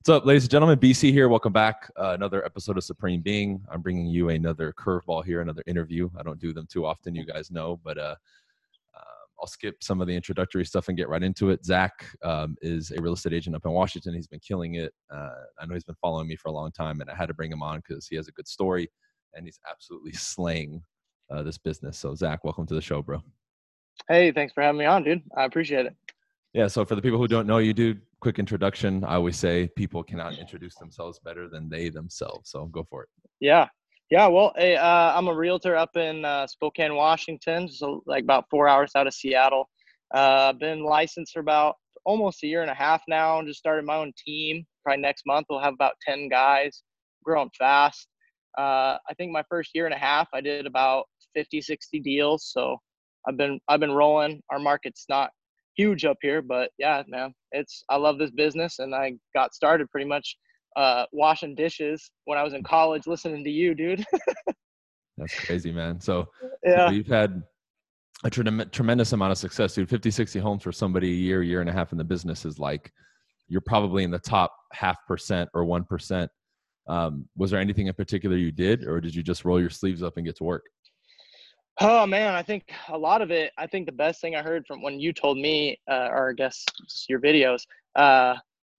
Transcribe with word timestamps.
What's 0.00 0.10
up, 0.10 0.26
ladies 0.26 0.44
and 0.44 0.50
gentlemen? 0.50 0.78
BC 0.78 1.10
here. 1.10 1.28
Welcome 1.28 1.52
back. 1.52 1.90
Uh, 1.98 2.10
another 2.10 2.44
episode 2.44 2.78
of 2.78 2.84
Supreme 2.84 3.20
Being. 3.20 3.60
I'm 3.70 3.82
bringing 3.82 4.06
you 4.06 4.28
another 4.28 4.72
curveball 4.72 5.24
here, 5.24 5.40
another 5.40 5.64
interview. 5.66 6.08
I 6.16 6.22
don't 6.22 6.38
do 6.38 6.52
them 6.52 6.68
too 6.70 6.86
often, 6.86 7.16
you 7.16 7.26
guys 7.26 7.50
know, 7.50 7.80
but 7.82 7.98
uh, 7.98 8.14
uh, 8.94 9.24
I'll 9.40 9.48
skip 9.48 9.82
some 9.82 10.00
of 10.00 10.06
the 10.06 10.14
introductory 10.14 10.64
stuff 10.64 10.86
and 10.88 10.96
get 10.96 11.08
right 11.08 11.22
into 11.22 11.50
it. 11.50 11.64
Zak 11.64 12.06
um, 12.22 12.56
is 12.62 12.92
a 12.92 13.02
real 13.02 13.14
estate 13.14 13.32
agent 13.32 13.56
up 13.56 13.66
in 13.66 13.72
Washington. 13.72 14.14
He's 14.14 14.28
been 14.28 14.38
killing 14.38 14.76
it. 14.76 14.94
Uh, 15.10 15.30
I 15.58 15.66
know 15.66 15.74
he's 15.74 15.84
been 15.84 15.96
following 16.00 16.28
me 16.28 16.36
for 16.36 16.48
a 16.48 16.52
long 16.52 16.70
time, 16.70 17.00
and 17.00 17.10
I 17.10 17.16
had 17.16 17.26
to 17.26 17.34
bring 17.34 17.50
him 17.50 17.62
on 17.62 17.82
because 17.86 18.06
he 18.06 18.14
has 18.16 18.28
a 18.28 18.32
good 18.32 18.46
story 18.46 18.88
and 19.34 19.44
he's 19.44 19.58
absolutely 19.68 20.12
slaying 20.14 20.80
uh, 21.28 21.42
this 21.42 21.58
business. 21.58 21.98
So, 21.98 22.14
Zak, 22.14 22.44
welcome 22.44 22.66
to 22.66 22.74
the 22.74 22.80
show, 22.80 23.02
bro. 23.02 23.20
Hey, 24.08 24.30
thanks 24.30 24.52
for 24.52 24.62
having 24.62 24.78
me 24.78 24.84
on, 24.84 25.02
dude. 25.02 25.22
I 25.36 25.44
appreciate 25.44 25.86
it. 25.86 25.96
Yeah. 26.54 26.68
So, 26.68 26.84
for 26.84 26.94
the 26.94 27.02
people 27.02 27.18
who 27.18 27.28
don't 27.28 27.48
know 27.48 27.58
you, 27.58 27.74
dude, 27.74 28.00
quick 28.20 28.38
introduction. 28.38 29.04
I 29.04 29.14
always 29.14 29.36
say 29.36 29.68
people 29.76 30.02
cannot 30.02 30.38
introduce 30.38 30.74
themselves 30.76 31.18
better 31.18 31.48
than 31.48 31.68
they 31.68 31.88
themselves. 31.88 32.50
So, 32.50 32.66
go 32.66 32.84
for 32.88 33.04
it. 33.04 33.08
Yeah. 33.40 33.66
Yeah. 34.10 34.26
Well, 34.26 34.52
hey, 34.56 34.76
uh, 34.76 35.16
I'm 35.16 35.28
a 35.28 35.34
realtor 35.34 35.76
up 35.76 35.96
in 35.96 36.24
uh, 36.24 36.46
Spokane, 36.46 36.94
Washington, 36.94 37.68
so 37.68 38.02
like 38.06 38.24
about 38.24 38.46
four 38.50 38.66
hours 38.68 38.92
out 38.96 39.06
of 39.06 39.14
Seattle. 39.14 39.68
Uh, 40.14 40.52
been 40.54 40.82
licensed 40.82 41.32
for 41.34 41.40
about 41.40 41.76
almost 42.06 42.42
a 42.42 42.46
year 42.46 42.62
and 42.62 42.70
a 42.70 42.74
half 42.74 43.02
now. 43.06 43.38
and 43.38 43.46
Just 43.46 43.58
started 43.58 43.84
my 43.84 43.96
own 43.96 44.12
team. 44.24 44.64
Probably 44.82 45.02
next 45.02 45.24
month 45.26 45.46
we'll 45.50 45.60
have 45.60 45.74
about 45.74 45.94
ten 46.06 46.28
guys. 46.28 46.82
Growing 47.24 47.50
fast. 47.58 48.08
Uh, 48.56 48.96
I 49.08 49.14
think 49.16 49.30
my 49.30 49.44
first 49.48 49.70
year 49.74 49.84
and 49.84 49.94
a 49.94 49.98
half 49.98 50.28
I 50.32 50.40
did 50.40 50.66
about 50.66 51.04
50, 51.34 51.60
60 51.60 52.00
deals. 52.00 52.50
So 52.50 52.78
I've 53.28 53.36
been 53.36 53.60
I've 53.68 53.80
been 53.80 53.92
rolling. 53.92 54.42
Our 54.50 54.58
market's 54.58 55.04
not 55.08 55.30
huge 55.78 56.04
up 56.04 56.18
here, 56.20 56.42
but 56.42 56.70
yeah, 56.76 57.02
man, 57.08 57.32
it's 57.52 57.84
I 57.88 57.96
love 57.96 58.18
this 58.18 58.32
business, 58.32 58.80
and 58.80 58.94
I 58.94 59.14
got 59.32 59.54
started 59.54 59.90
pretty 59.90 60.08
much 60.08 60.36
uh, 60.76 61.06
washing 61.12 61.54
dishes 61.54 62.10
when 62.26 62.36
I 62.36 62.42
was 62.42 62.52
in 62.52 62.62
college, 62.62 63.06
listening 63.06 63.44
to 63.44 63.50
you, 63.50 63.74
dude. 63.74 64.04
That's 65.16 65.34
crazy, 65.46 65.72
man. 65.72 66.00
So 66.00 66.26
yeah, 66.64 66.90
you've 66.90 67.06
had 67.06 67.42
a 68.24 68.30
tre- 68.30 68.64
tremendous 68.72 69.12
amount 69.12 69.32
of 69.32 69.38
success, 69.38 69.74
dude. 69.74 69.88
50, 69.88 70.10
60 70.10 70.38
homes 70.40 70.62
for 70.62 70.72
somebody 70.72 71.08
a 71.10 71.16
year, 71.16 71.42
year 71.42 71.60
and 71.60 71.70
a 71.70 71.72
half 71.72 71.92
in 71.92 71.98
the 71.98 72.04
business 72.04 72.44
is 72.44 72.58
like 72.58 72.92
you're 73.48 73.62
probably 73.62 74.04
in 74.04 74.10
the 74.10 74.18
top 74.18 74.52
half 74.72 74.98
percent 75.06 75.48
or 75.54 75.64
one 75.64 75.84
percent. 75.84 76.30
Um, 76.88 77.28
was 77.36 77.50
there 77.50 77.60
anything 77.60 77.86
in 77.86 77.94
particular 77.94 78.36
you 78.36 78.50
did, 78.50 78.84
or 78.86 79.00
did 79.00 79.14
you 79.14 79.22
just 79.22 79.44
roll 79.44 79.60
your 79.60 79.70
sleeves 79.70 80.02
up 80.02 80.16
and 80.16 80.26
get 80.26 80.36
to 80.36 80.44
work? 80.44 80.64
Oh 81.80 82.06
man, 82.06 82.34
I 82.34 82.42
think 82.42 82.64
a 82.88 82.98
lot 82.98 83.22
of 83.22 83.30
it. 83.30 83.52
I 83.56 83.66
think 83.66 83.86
the 83.86 83.92
best 83.92 84.20
thing 84.20 84.34
I 84.34 84.42
heard 84.42 84.66
from 84.66 84.82
when 84.82 84.98
you 84.98 85.12
told 85.12 85.38
me, 85.38 85.78
uh, 85.88 86.08
or 86.10 86.30
I 86.30 86.32
guess 86.32 86.64
your 87.08 87.20
videos, 87.20 87.62
uh, 87.94 88.34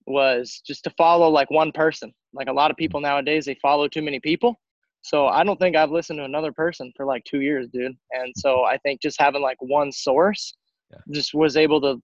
was 0.06 0.62
just 0.66 0.84
to 0.84 0.90
follow 0.92 1.30
like 1.30 1.50
one 1.50 1.72
person. 1.72 2.14
Like 2.34 2.48
a 2.48 2.54
lot 2.54 2.72
of 2.72 2.78
people 2.78 3.00
nowadays, 3.00 3.46
they 3.46 3.56
follow 3.62 3.88
too 3.88 4.02
many 4.02 4.20
people. 4.20 4.60
So 5.02 5.28
I 5.28 5.44
don't 5.44 5.58
think 5.58 5.78
I've 5.78 5.92
listened 5.92 6.18
to 6.18 6.26
another 6.26 6.52
person 6.52 6.92
for 6.98 7.06
like 7.06 7.24
two 7.24 7.40
years, 7.40 7.70
dude. 7.72 7.96
And 8.12 8.34
so 8.36 8.66
I 8.66 8.78
think 8.80 9.02
just 9.02 9.20
having 9.20 9.42
like 9.42 9.58
one 9.62 9.92
source 9.94 10.54
yeah. 10.92 11.00
just 11.14 11.34
was 11.34 11.56
able 11.56 11.80
to 11.82 12.02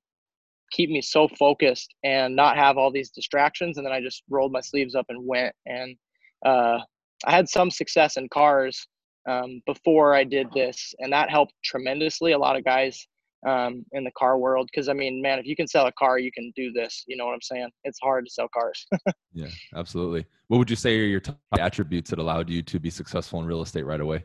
keep 0.72 0.90
me 0.90 1.02
so 1.02 1.28
focused 1.28 1.94
and 2.04 2.36
not 2.36 2.56
have 2.56 2.78
all 2.78 2.92
these 2.92 3.10
distractions. 3.10 3.78
And 3.78 3.86
then 3.86 3.94
I 3.94 4.02
just 4.02 4.24
rolled 4.30 4.54
my 4.54 4.62
sleeves 4.62 4.96
up 4.96 5.08
and 5.10 5.26
went. 5.26 5.54
And 5.66 5.98
uh, 6.46 6.80
I 7.26 7.32
had 7.32 7.50
some 7.50 7.70
success 7.70 8.16
in 8.16 8.30
cars 8.30 8.88
um, 9.28 9.62
before 9.66 10.14
I 10.14 10.24
did 10.24 10.48
this, 10.54 10.94
and 11.00 11.12
that 11.14 11.30
helped 11.30 11.54
tremendously. 11.64 12.34
A 12.34 12.38
lot 12.38 12.56
of 12.56 12.64
guys 12.64 13.08
um, 13.48 13.86
in 13.92 14.04
the 14.04 14.12
car 14.18 14.38
world, 14.38 14.70
because 14.72 14.90
I 14.90 14.94
mean, 14.94 15.22
man, 15.22 15.40
if 15.40 15.46
you 15.46 15.56
can 15.56 15.68
sell 15.68 15.88
a 15.88 15.92
car, 15.94 16.20
you 16.20 16.32
can 16.32 16.52
do 16.56 16.72
this. 16.72 17.04
You 17.08 17.18
know 17.18 17.26
what 17.26 17.34
I'm 17.34 17.42
saying? 17.42 17.70
It's 17.84 18.00
hard 18.02 18.26
to 18.26 18.32
sell 18.32 18.48
cars. 18.54 18.86
yeah, 19.34 19.48
absolutely. 19.76 20.26
What 20.48 20.58
would 20.58 20.70
you 20.70 20.76
say 20.76 21.00
are 21.00 21.04
your 21.04 21.20
top 21.20 21.38
attributes 21.60 22.10
that 22.10 22.20
allowed 22.20 22.50
you 22.50 22.62
to 22.64 22.80
be 22.80 22.90
successful 22.90 23.40
in 23.40 23.46
real 23.46 23.62
estate 23.62 23.86
right 23.86 24.02
away? 24.02 24.24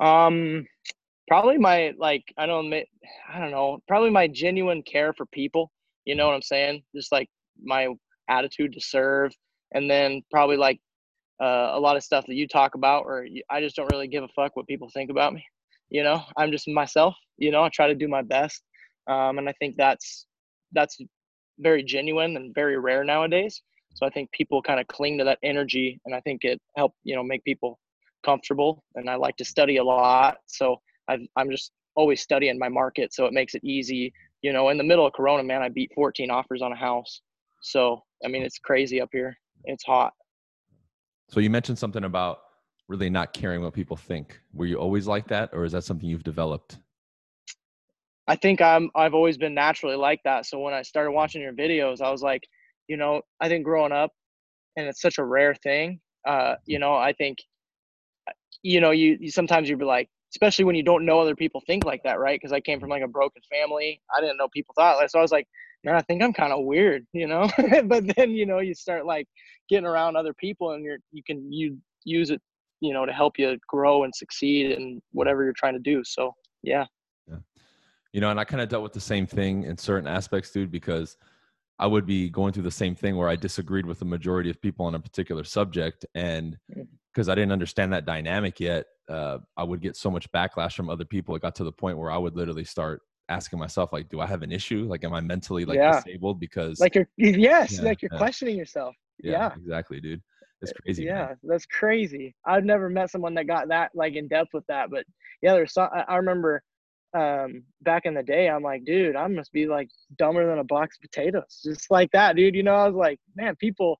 Um, 0.00 0.66
probably 1.26 1.58
my 1.58 1.92
like 1.98 2.24
I 2.36 2.46
don't 2.46 2.72
I 2.72 3.38
don't 3.38 3.50
know, 3.50 3.78
probably 3.86 4.10
my 4.10 4.28
genuine 4.28 4.82
care 4.82 5.12
for 5.12 5.26
people. 5.26 5.70
You 6.04 6.14
know 6.14 6.26
what 6.26 6.34
I'm 6.34 6.42
saying? 6.42 6.82
Just 6.94 7.12
like 7.12 7.28
my 7.62 7.88
attitude 8.28 8.72
to 8.72 8.80
serve, 8.80 9.32
and 9.72 9.90
then 9.90 10.22
probably 10.30 10.56
like 10.56 10.80
uh, 11.40 11.70
a 11.72 11.80
lot 11.80 11.96
of 11.96 12.02
stuff 12.02 12.26
that 12.26 12.34
you 12.34 12.48
talk 12.48 12.74
about, 12.74 13.04
or 13.04 13.26
I 13.50 13.60
just 13.60 13.76
don't 13.76 13.92
really 13.92 14.08
give 14.08 14.24
a 14.24 14.28
fuck 14.28 14.56
what 14.56 14.66
people 14.66 14.90
think 14.92 15.10
about 15.10 15.32
me. 15.32 15.44
You 15.90 16.02
know, 16.02 16.22
I'm 16.36 16.50
just 16.50 16.68
myself. 16.68 17.14
You 17.36 17.50
know, 17.50 17.62
I 17.62 17.68
try 17.70 17.86
to 17.86 17.94
do 17.94 18.08
my 18.08 18.22
best, 18.22 18.62
um, 19.06 19.38
and 19.38 19.48
I 19.48 19.52
think 19.58 19.76
that's 19.76 20.26
that's 20.72 20.98
very 21.58 21.82
genuine 21.82 22.36
and 22.36 22.54
very 22.54 22.78
rare 22.78 23.04
nowadays. 23.04 23.62
So 23.94 24.06
I 24.06 24.10
think 24.10 24.30
people 24.32 24.62
kind 24.62 24.80
of 24.80 24.86
cling 24.88 25.18
to 25.18 25.24
that 25.24 25.38
energy, 25.42 26.00
and 26.04 26.14
I 26.14 26.20
think 26.20 26.44
it 26.44 26.60
help 26.76 26.92
you 27.04 27.14
know 27.14 27.22
make 27.22 27.44
people 27.44 27.78
comfortable. 28.24 28.82
And 28.96 29.08
I 29.08 29.14
like 29.14 29.36
to 29.36 29.44
study 29.44 29.76
a 29.76 29.84
lot, 29.84 30.38
so 30.46 30.80
i 31.08 31.18
I'm 31.36 31.50
just 31.50 31.72
always 31.94 32.20
studying 32.20 32.58
my 32.58 32.68
market, 32.68 33.14
so 33.14 33.26
it 33.26 33.32
makes 33.32 33.54
it 33.54 33.64
easy. 33.64 34.12
You 34.42 34.52
know, 34.52 34.68
in 34.68 34.78
the 34.78 34.84
middle 34.84 35.06
of 35.06 35.12
Corona, 35.14 35.42
man, 35.42 35.62
I 35.62 35.68
beat 35.68 35.90
14 35.94 36.30
offers 36.30 36.62
on 36.62 36.72
a 36.72 36.76
house. 36.76 37.22
So 37.62 38.02
I 38.24 38.28
mean, 38.28 38.42
it's 38.42 38.58
crazy 38.58 39.00
up 39.00 39.10
here. 39.12 39.36
It's 39.64 39.84
hot. 39.84 40.12
So 41.28 41.40
you 41.40 41.50
mentioned 41.50 41.78
something 41.78 42.04
about 42.04 42.40
really 42.88 43.10
not 43.10 43.32
caring 43.32 43.62
what 43.62 43.74
people 43.74 43.96
think. 43.96 44.40
Were 44.54 44.66
you 44.66 44.76
always 44.76 45.06
like 45.06 45.28
that, 45.28 45.50
or 45.52 45.64
is 45.64 45.72
that 45.72 45.84
something 45.84 46.08
you've 46.08 46.24
developed? 46.24 46.78
I 48.26 48.36
think 48.36 48.60
I'm. 48.60 48.90
I've 48.94 49.14
always 49.14 49.36
been 49.36 49.54
naturally 49.54 49.96
like 49.96 50.20
that. 50.24 50.46
So 50.46 50.58
when 50.58 50.74
I 50.74 50.82
started 50.82 51.12
watching 51.12 51.42
your 51.42 51.52
videos, 51.52 52.00
I 52.00 52.10
was 52.10 52.22
like, 52.22 52.46
you 52.86 52.96
know, 52.96 53.22
I 53.40 53.48
think 53.48 53.64
growing 53.64 53.92
up, 53.92 54.12
and 54.76 54.86
it's 54.86 55.00
such 55.00 55.18
a 55.18 55.24
rare 55.24 55.54
thing. 55.54 56.00
Uh, 56.26 56.56
you 56.66 56.78
know, 56.78 56.94
I 56.94 57.12
think, 57.12 57.38
you 58.62 58.80
know, 58.80 58.90
you, 58.90 59.16
you 59.20 59.30
sometimes 59.30 59.68
you'd 59.68 59.78
be 59.78 59.84
like, 59.84 60.08
especially 60.32 60.64
when 60.64 60.76
you 60.76 60.82
don't 60.82 61.06
know 61.06 61.20
other 61.20 61.36
people 61.36 61.62
think 61.66 61.84
like 61.84 62.02
that, 62.04 62.18
right? 62.18 62.38
Because 62.38 62.52
I 62.52 62.60
came 62.60 62.80
from 62.80 62.90
like 62.90 63.02
a 63.02 63.08
broken 63.08 63.42
family. 63.50 64.00
I 64.16 64.20
didn't 64.20 64.36
know 64.36 64.48
people 64.48 64.74
thought 64.76 64.96
like. 64.96 65.10
So 65.10 65.18
I 65.18 65.22
was 65.22 65.32
like, 65.32 65.46
man, 65.84 65.94
I 65.94 66.02
think 66.02 66.22
I'm 66.22 66.32
kind 66.32 66.52
of 66.52 66.64
weird, 66.64 67.06
you 67.12 67.26
know. 67.26 67.48
but 67.84 68.04
then 68.16 68.32
you 68.32 68.46
know 68.46 68.58
you 68.58 68.74
start 68.74 69.06
like 69.06 69.26
getting 69.68 69.86
around 69.86 70.16
other 70.16 70.34
people, 70.34 70.72
and 70.72 70.84
you're 70.84 70.98
you 71.12 71.22
can 71.26 71.50
you 71.52 71.78
use 72.04 72.30
it, 72.30 72.40
you 72.80 72.92
know, 72.92 73.06
to 73.06 73.12
help 73.12 73.38
you 73.38 73.58
grow 73.68 74.04
and 74.04 74.14
succeed 74.14 74.72
in 74.72 75.00
whatever 75.12 75.44
you're 75.44 75.52
trying 75.54 75.74
to 75.74 75.80
do. 75.80 76.02
So 76.04 76.34
yeah. 76.62 76.86
Yeah. 77.28 77.36
You 78.12 78.20
know, 78.20 78.30
and 78.30 78.40
I 78.40 78.44
kind 78.44 78.62
of 78.62 78.68
dealt 78.68 78.82
with 78.82 78.94
the 78.94 79.00
same 79.00 79.26
thing 79.26 79.64
in 79.64 79.76
certain 79.76 80.08
aspects, 80.08 80.50
dude, 80.50 80.70
because 80.70 81.16
I 81.78 81.86
would 81.86 82.06
be 82.06 82.28
going 82.28 82.52
through 82.52 82.64
the 82.64 82.70
same 82.70 82.94
thing 82.94 83.16
where 83.16 83.28
I 83.28 83.36
disagreed 83.36 83.86
with 83.86 84.00
the 84.00 84.04
majority 84.04 84.50
of 84.50 84.60
people 84.60 84.86
on 84.86 84.94
a 84.94 85.00
particular 85.00 85.44
subject, 85.44 86.04
and 86.14 86.58
because 87.12 87.28
mm. 87.28 87.32
I 87.32 87.34
didn't 87.34 87.52
understand 87.52 87.92
that 87.92 88.04
dynamic 88.04 88.58
yet, 88.58 88.86
uh, 89.08 89.38
I 89.56 89.64
would 89.64 89.80
get 89.80 89.96
so 89.96 90.10
much 90.10 90.30
backlash 90.32 90.74
from 90.74 90.90
other 90.90 91.04
people. 91.04 91.34
It 91.36 91.42
got 91.42 91.54
to 91.56 91.64
the 91.64 91.72
point 91.72 91.98
where 91.98 92.10
I 92.10 92.18
would 92.18 92.36
literally 92.36 92.64
start 92.64 93.02
asking 93.28 93.58
myself 93.58 93.92
like 93.92 94.08
do 94.08 94.20
i 94.20 94.26
have 94.26 94.42
an 94.42 94.50
issue 94.50 94.86
like 94.88 95.04
am 95.04 95.12
i 95.12 95.20
mentally 95.20 95.64
like 95.64 95.76
yeah. 95.76 96.00
disabled 96.00 96.40
because 96.40 96.80
like 96.80 96.94
you're 96.94 97.08
yes 97.16 97.72
yeah, 97.72 97.82
like 97.82 98.00
you're 98.00 98.10
yeah. 98.12 98.18
questioning 98.18 98.56
yourself 98.56 98.94
yeah, 99.22 99.52
exactly 99.56 100.00
dude 100.00 100.22
it's 100.62 100.72
uh, 100.72 100.74
crazy 100.82 101.04
yeah 101.04 101.26
man. 101.26 101.36
that's 101.42 101.66
crazy 101.66 102.34
i've 102.46 102.64
never 102.64 102.88
met 102.88 103.10
someone 103.10 103.34
that 103.34 103.46
got 103.46 103.68
that 103.68 103.90
like 103.94 104.14
in 104.14 104.28
depth 104.28 104.50
with 104.54 104.64
that 104.66 104.90
but 104.90 105.04
yeah 105.42 105.52
there's 105.52 105.72
some 105.72 105.88
i 106.08 106.16
remember 106.16 106.62
um 107.14 107.62
back 107.82 108.04
in 108.04 108.12
the 108.12 108.22
day 108.22 108.48
i'm 108.50 108.62
like 108.62 108.84
dude 108.84 109.16
i 109.16 109.26
must 109.26 109.50
be 109.52 109.66
like 109.66 109.88
dumber 110.18 110.46
than 110.46 110.58
a 110.58 110.64
box 110.64 110.96
of 110.96 111.10
potatoes. 111.10 111.60
Just 111.64 111.90
like 111.90 112.10
that 112.12 112.36
dude 112.36 112.54
you 112.54 112.62
know 112.62 112.74
i 112.74 112.86
was 112.86 112.94
like 112.94 113.18
man 113.34 113.56
people 113.56 113.98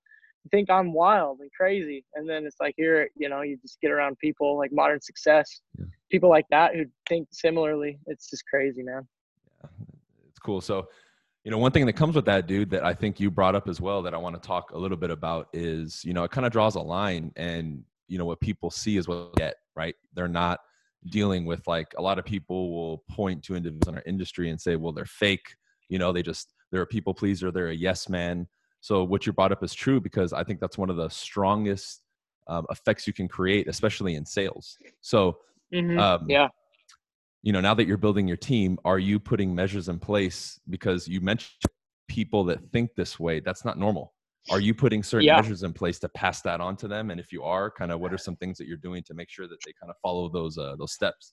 think 0.51 0.71
i'm 0.71 0.93
wild 0.93 1.41
and 1.41 1.51
crazy. 1.53 2.05
And 2.15 2.29
then 2.29 2.47
it's 2.47 2.57
like 2.61 2.75
here 2.77 3.09
you 3.17 3.29
know 3.29 3.43
you 3.43 3.57
just 3.59 3.81
get 3.81 3.91
around 3.91 4.19
people 4.19 4.57
like 4.57 4.73
modern 4.73 5.01
success 5.01 5.61
people 6.11 6.29
like 6.29 6.47
that 6.51 6.75
who 6.75 6.85
think 7.09 7.29
similarly. 7.31 7.99
It's 8.07 8.31
just 8.31 8.45
crazy 8.47 8.83
man. 8.83 9.07
Yeah, 9.63 9.71
it's 10.29 10.39
cool. 10.39 10.61
So, 10.61 10.89
you 11.45 11.51
know, 11.51 11.59
one 11.59 11.73
thing 11.73 11.87
that 11.87 11.95
comes 11.95 12.15
with 12.15 12.25
that, 12.27 12.47
dude, 12.47 12.71
that 12.71 12.85
I 12.85 12.95
think 12.95 13.21
you 13.21 13.31
brought 13.31 13.55
up 13.55 13.69
as 13.69 13.81
well 13.81 14.03
that 14.03 14.15
I 14.15 14.17
want 14.17 14.41
to 14.41 14.47
talk 14.47 14.73
a 14.73 14.79
little 14.79 14.97
bit 14.97 15.11
about 15.11 15.49
is, 15.53 16.05
you 16.05 16.12
know, 16.12 16.25
it 16.25 16.31
kind 16.31 16.47
of 16.47 16.53
draws 16.53 16.75
a 16.75 16.81
line 16.81 17.32
and, 17.37 17.82
you 18.09 18.19
know, 18.19 18.25
what 18.25 18.41
people 18.41 18.71
see 18.71 18.97
is 18.97 19.09
what 19.09 19.35
they 19.35 19.41
get, 19.41 19.56
right? 19.77 19.94
They're 20.15 20.29
not 20.29 20.61
dealing 21.06 21.45
with 21.45 21.67
like 21.67 21.95
a 21.97 22.03
lot 22.03 22.19
of 22.19 22.25
people 22.25 22.73
will 22.73 23.05
point 23.11 23.43
to 23.45 23.55
individuals 23.55 23.89
in 23.89 23.95
our 23.95 24.03
industry 24.06 24.50
and 24.50 24.61
say, 24.61 24.77
well, 24.77 24.93
they're 24.93 25.05
fake. 25.05 25.55
You 25.89 25.99
know, 25.99 26.12
they 26.12 26.23
just, 26.23 26.53
they're 26.71 26.83
a 26.83 26.87
people 26.87 27.15
pleaser, 27.15 27.50
they're 27.50 27.69
a 27.69 27.75
yes 27.75 28.09
man. 28.09 28.47
So 28.81 29.05
what 29.05 29.27
you 29.27 29.33
brought 29.33 29.53
up 29.53 29.65
is 29.65 29.75
true 29.75 30.00
because 30.00 30.33
I 30.33 30.45
think 30.45 30.61
that's 30.61 30.79
one 30.79 30.91
of 30.91 30.97
the 30.97 31.09
strongest 31.09 32.03
um, 32.47 32.67
effects 32.71 33.06
you 33.06 33.12
can 33.12 33.29
create, 33.29 33.69
especially 33.69 34.15
in 34.15 34.25
sales. 34.25 34.77
So, 35.00 35.39
mm-hmm. 35.73 35.99
um, 35.99 36.25
yeah 36.29 36.49
you 37.43 37.53
know 37.53 37.61
now 37.61 37.75
that 37.75 37.87
you're 37.87 37.97
building 37.97 38.27
your 38.27 38.37
team 38.37 38.79
are 38.85 38.99
you 38.99 39.19
putting 39.19 39.55
measures 39.55 39.89
in 39.89 39.99
place 39.99 40.61
because 40.69 41.06
you 41.06 41.21
mentioned 41.21 41.55
people 42.09 42.44
that 42.44 42.59
think 42.73 42.91
this 42.97 43.19
way 43.19 43.41
that's 43.41 43.65
not 43.65 43.79
normal 43.79 44.15
are 44.50 44.61
you 44.61 44.75
putting 44.75 45.03
certain 45.03 45.27
yeah. 45.27 45.37
measures 45.37 45.62
in 45.62 45.73
place 45.73 45.99
to 45.99 46.09
pass 46.11 46.41
that 46.43 46.61
on 46.61 46.77
to 46.77 46.89
them 46.89 47.11
and 47.11 47.21
if 47.21 47.33
you 47.33 47.43
are 47.43 47.71
kind 47.71 47.93
of 47.93 48.00
what 48.00 48.12
are 48.12 48.19
some 48.19 48.37
things 48.37 48.59
that 48.59 48.67
you're 48.67 48.77
doing 48.77 49.03
to 49.03 49.15
make 49.15 49.31
sure 49.31 49.47
that 49.47 49.59
they 49.65 49.73
kind 49.81 49.91
of 49.91 49.97
follow 50.03 50.29
those 50.29 50.59
uh, 50.59 50.75
those 50.79 50.93
steps 50.93 51.33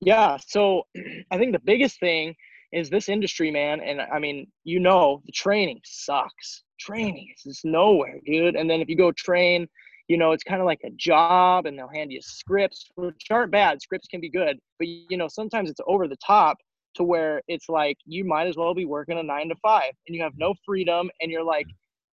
yeah 0.00 0.36
so 0.46 0.82
i 1.30 1.38
think 1.38 1.52
the 1.52 1.60
biggest 1.64 1.98
thing 2.00 2.34
is 2.72 2.88
this 2.88 3.08
industry 3.08 3.50
man 3.50 3.80
and 3.80 4.00
i 4.00 4.18
mean 4.18 4.46
you 4.64 4.80
know 4.80 5.20
the 5.26 5.32
training 5.32 5.80
sucks 5.84 6.64
training 6.82 7.28
is 7.36 7.42
just 7.42 7.64
nowhere, 7.64 8.18
dude. 8.26 8.56
And 8.56 8.68
then 8.68 8.80
if 8.80 8.88
you 8.88 8.96
go 8.96 9.12
train, 9.12 9.66
you 10.08 10.18
know, 10.18 10.32
it's 10.32 10.44
kind 10.44 10.60
of 10.60 10.66
like 10.66 10.80
a 10.84 10.90
job 10.96 11.66
and 11.66 11.78
they'll 11.78 11.88
hand 11.88 12.12
you 12.12 12.20
scripts, 12.20 12.88
which 12.96 13.26
aren't 13.30 13.52
bad. 13.52 13.80
Scripts 13.80 14.08
can 14.08 14.20
be 14.20 14.28
good, 14.28 14.58
but 14.78 14.88
you 14.88 15.16
know, 15.16 15.28
sometimes 15.28 15.70
it's 15.70 15.80
over 15.86 16.08
the 16.08 16.16
top 16.24 16.56
to 16.94 17.04
where 17.04 17.40
it's 17.48 17.68
like 17.68 17.96
you 18.04 18.24
might 18.24 18.46
as 18.46 18.56
well 18.56 18.74
be 18.74 18.84
working 18.84 19.18
a 19.18 19.22
nine 19.22 19.48
to 19.48 19.54
five 19.62 19.92
and 20.06 20.14
you 20.14 20.22
have 20.22 20.34
no 20.36 20.54
freedom 20.66 21.08
and 21.20 21.30
you're 21.30 21.44
like 21.44 21.66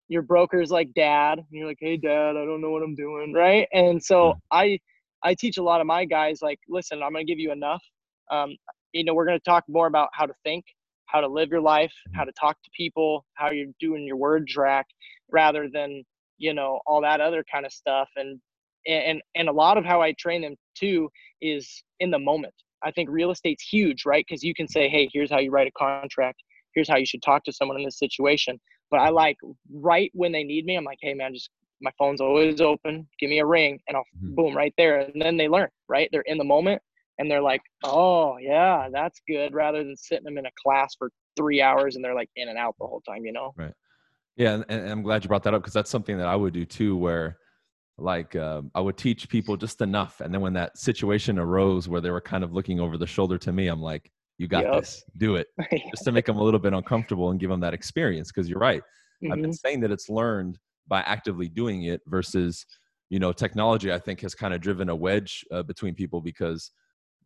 your 0.08 0.22
broker's 0.22 0.72
like 0.72 0.94
dad 0.94 1.40
and 1.40 1.48
you're 1.52 1.68
like 1.68 1.78
hey 1.80 1.98
dad 1.98 2.32
i 2.32 2.46
don't 2.46 2.62
know 2.62 2.70
what 2.70 2.84
i'm 2.84 2.96
doing 2.96 3.34
right? 3.34 3.68
And 3.74 4.04
so 4.04 4.36
i 4.52 4.80
i 5.24 5.34
teach 5.34 5.58
a 5.58 5.64
lot 5.64 5.82
of 5.82 5.88
my 5.88 6.06
guys 6.06 6.40
like 6.42 6.60
listen 6.70 7.02
i'm 7.02 7.12
going 7.12 7.26
to 7.26 7.32
give 7.32 7.40
you 7.40 7.52
enough 7.52 7.84
um, 8.32 8.56
you 8.94 9.04
know 9.04 9.14
we're 9.14 9.26
going 9.26 9.40
to 9.40 9.44
talk 9.44 9.64
more 9.68 9.88
about 9.88 10.10
how 10.14 10.26
to 10.26 10.34
think 10.44 10.66
how 11.08 11.22
to 11.22 11.28
live 11.28 11.50
your 11.50 11.62
life 11.62 11.94
how 12.14 12.24
to 12.24 12.32
talk 12.40 12.56
to 12.64 12.70
people 12.76 13.26
how 13.36 13.52
you're 13.52 13.72
doing 13.80 14.06
your 14.06 14.18
word 14.18 14.48
track 14.48 14.86
rather 15.32 15.68
than 15.72 16.04
you 16.38 16.54
know 16.54 16.80
all 16.86 17.02
that 17.02 17.22
other 17.22 17.44
kind 17.52 17.66
of 17.66 17.72
stuff 17.72 18.10
and 18.16 18.40
and 18.88 19.22
and 19.36 19.50
a 19.50 19.52
lot 19.52 19.78
of 19.78 19.86
how 19.86 20.02
i 20.02 20.14
train 20.14 20.42
them 20.42 20.56
too 20.76 21.10
is 21.42 21.84
in 22.00 22.12
the 22.12 22.20
moment. 22.20 22.54
I 22.84 22.92
think 22.92 23.10
real 23.10 23.32
estate's 23.32 23.64
huge 23.64 24.06
right? 24.06 24.26
Because 24.28 24.44
you 24.44 24.54
can 24.54 24.68
say 24.68 24.90
hey 24.90 25.10
here's 25.12 25.32
how 25.32 25.40
you 25.40 25.52
write 25.52 25.68
a 25.68 25.72
contract. 25.72 26.42
Here's 26.74 26.90
how 26.90 26.98
you 26.98 27.06
should 27.06 27.24
talk 27.24 27.44
to 27.46 27.54
someone 27.54 27.78
in 27.78 27.86
this 27.86 28.00
situation 28.00 28.60
but 28.96 29.02
I 29.02 29.10
like 29.10 29.36
right 29.74 30.10
when 30.14 30.32
they 30.32 30.46
need 30.46 30.66
me, 30.66 30.78
I'm 30.78 30.86
like, 30.86 31.00
hey 31.02 31.14
man, 31.14 31.34
just 31.34 31.50
my 31.82 31.92
phone's 32.00 32.22
always 32.22 32.62
open. 32.62 33.06
Give 33.20 33.30
me 33.30 33.40
a 33.40 33.46
ring, 33.46 33.78
and 33.90 33.98
I'll 33.98 34.04
mm-hmm. 34.04 34.36
boom 34.36 34.56
right 34.56 34.74
there. 34.78 35.02
And 35.02 35.22
then 35.22 35.36
they 35.36 35.50
learn, 35.50 35.68
right? 35.90 36.08
They're 36.14 36.22
in 36.22 36.38
the 36.38 36.46
moment, 36.46 36.82
and 37.20 37.30
they're 37.30 37.42
like, 37.42 37.60
oh 37.84 38.38
yeah, 38.38 38.88
that's 38.94 39.20
good. 39.28 39.54
Rather 39.54 39.84
than 39.84 39.98
sitting 39.98 40.24
them 40.24 40.38
in 40.38 40.46
a 40.46 40.52
class 40.64 40.96
for 40.98 41.12
three 41.36 41.62
hours 41.62 41.98
and 41.98 42.06
they're 42.06 42.16
like 42.16 42.30
in 42.38 42.48
and 42.48 42.58
out 42.58 42.76
the 42.80 42.88
whole 42.88 43.02
time, 43.02 43.26
you 43.26 43.34
know? 43.34 43.54
Right. 43.58 43.74
Yeah, 44.38 44.54
and, 44.54 44.66
and 44.70 44.90
I'm 44.90 45.04
glad 45.04 45.26
you 45.26 45.28
brought 45.28 45.44
that 45.44 45.54
up 45.54 45.62
because 45.62 45.74
that's 45.74 45.92
something 45.92 46.18
that 46.18 46.28
I 46.28 46.38
would 46.38 46.54
do 46.54 46.64
too, 46.64 46.96
where 46.96 47.38
like 47.98 48.34
uh, 48.34 48.62
I 48.76 48.80
would 48.80 48.96
teach 48.96 49.28
people 49.28 49.58
just 49.58 49.82
enough, 49.82 50.22
and 50.22 50.34
then 50.34 50.40
when 50.40 50.54
that 50.54 50.78
situation 50.78 51.38
arose 51.38 51.90
where 51.90 52.00
they 52.00 52.12
were 52.12 52.22
kind 52.22 52.46
of 52.46 52.54
looking 52.54 52.80
over 52.80 52.98
the 52.98 53.08
shoulder 53.08 53.38
to 53.40 53.52
me, 53.52 53.68
I'm 53.68 53.82
like, 53.82 54.10
you 54.38 54.48
got 54.48 54.64
yep. 54.64 54.82
this 54.82 55.04
do 55.18 55.36
it. 55.36 55.48
Just 55.72 56.04
to 56.04 56.12
make 56.12 56.26
them 56.26 56.38
a 56.38 56.44
little 56.44 56.60
bit 56.60 56.74
uncomfortable 56.74 57.32
and 57.32 57.40
give 57.40 57.50
them 57.50 57.62
that 57.62 57.74
experience 57.74 58.32
because 58.32 58.50
you're 58.50 58.60
right. 58.60 58.82
Mm-hmm. 59.24 59.32
i've 59.32 59.42
been 59.42 59.52
mm-hmm. 59.52 59.68
saying 59.68 59.80
that 59.82 59.92
it's 59.92 60.10
learned 60.10 60.60
by 60.88 61.02
actively 61.02 61.48
doing 61.48 61.84
it 61.84 62.02
versus 62.06 62.66
you 63.10 63.18
know 63.18 63.32
technology 63.32 63.94
i 63.94 64.00
think 64.00 64.20
has 64.22 64.36
kind 64.36 64.54
of 64.54 64.60
driven 64.60 64.90
a 64.90 64.96
wedge 64.96 65.46
uh, 65.52 65.64
between 65.64 65.96
people 65.96 66.20
because 66.20 66.72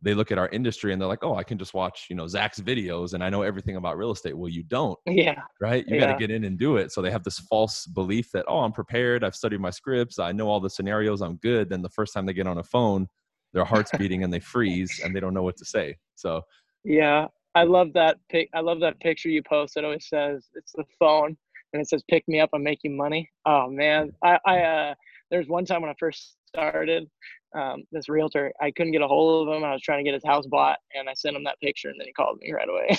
they 0.02 0.14
look 0.14 0.30
at 0.30 0.38
our 0.38 0.48
industry 0.50 0.92
and 0.92 1.02
they're 1.02 1.08
like 1.08 1.24
oh 1.24 1.34
i 1.34 1.42
can 1.42 1.58
just 1.58 1.74
watch 1.74 2.06
you 2.08 2.14
know 2.14 2.28
zak's 2.28 2.60
videos 2.60 3.12
and 3.12 3.24
i 3.24 3.28
know 3.28 3.42
everything 3.42 3.76
about 3.76 3.98
real 3.98 4.12
estate. 4.12 4.36
Well 4.36 4.48
you 4.48 4.62
don't 4.62 4.98
yeah. 5.06 5.42
right? 5.60 5.84
You 5.86 5.96
yeah. 5.96 6.06
got 6.06 6.12
to 6.12 6.18
get 6.18 6.30
in 6.30 6.44
and 6.44 6.58
do 6.58 6.76
it. 6.76 6.92
So 6.92 7.02
they 7.02 7.10
have 7.10 7.24
this 7.24 7.38
false 7.40 7.86
belief 7.86 8.30
that 8.32 8.44
oh 8.46 8.60
i'm 8.60 8.72
prepared. 8.72 9.24
I've 9.24 9.34
studied 9.34 9.60
my 9.60 9.70
scripts. 9.70 10.18
I 10.18 10.32
know 10.32 10.48
all 10.48 10.60
the 10.60 10.70
scenarios. 10.70 11.20
I'm 11.20 11.36
good. 11.36 11.68
Then 11.68 11.82
the 11.82 11.90
first 11.90 12.14
time 12.14 12.24
they 12.24 12.32
get 12.32 12.46
on 12.46 12.58
a 12.58 12.62
phone 12.62 13.08
their 13.52 13.64
heart's 13.64 13.90
beating 13.98 14.22
and 14.22 14.32
they 14.32 14.38
freeze 14.38 15.00
and 15.04 15.14
they 15.14 15.18
don't 15.18 15.34
know 15.34 15.42
what 15.42 15.56
to 15.56 15.64
say. 15.64 15.96
So 16.14 16.42
yeah, 16.84 17.26
I 17.54 17.64
love 17.64 17.92
that 17.94 18.18
pic. 18.28 18.48
I 18.54 18.60
love 18.60 18.80
that 18.80 19.00
picture 19.00 19.28
you 19.28 19.42
post. 19.42 19.76
It 19.76 19.84
always 19.84 20.08
says 20.08 20.48
it's 20.54 20.72
the 20.72 20.84
phone, 20.98 21.36
and 21.72 21.82
it 21.82 21.88
says 21.88 22.02
"Pick 22.08 22.26
me 22.28 22.40
up, 22.40 22.50
I'm 22.54 22.62
making 22.62 22.96
money." 22.96 23.28
Oh 23.46 23.68
man, 23.68 24.12
I, 24.24 24.38
I 24.46 24.58
uh, 24.60 24.94
there's 25.30 25.48
one 25.48 25.64
time 25.64 25.82
when 25.82 25.90
I 25.90 25.94
first 25.98 26.36
started, 26.46 27.08
um, 27.54 27.84
this 27.92 28.08
realtor, 28.08 28.52
I 28.60 28.70
couldn't 28.70 28.92
get 28.92 29.02
a 29.02 29.08
hold 29.08 29.48
of 29.48 29.54
him. 29.54 29.64
I 29.64 29.72
was 29.72 29.82
trying 29.82 29.98
to 29.98 30.08
get 30.08 30.14
his 30.14 30.24
house 30.24 30.46
bought, 30.46 30.78
and 30.94 31.08
I 31.08 31.14
sent 31.14 31.36
him 31.36 31.44
that 31.44 31.60
picture, 31.60 31.88
and 31.88 32.00
then 32.00 32.06
he 32.06 32.12
called 32.12 32.38
me 32.40 32.52
right 32.52 32.68
away. 32.68 32.96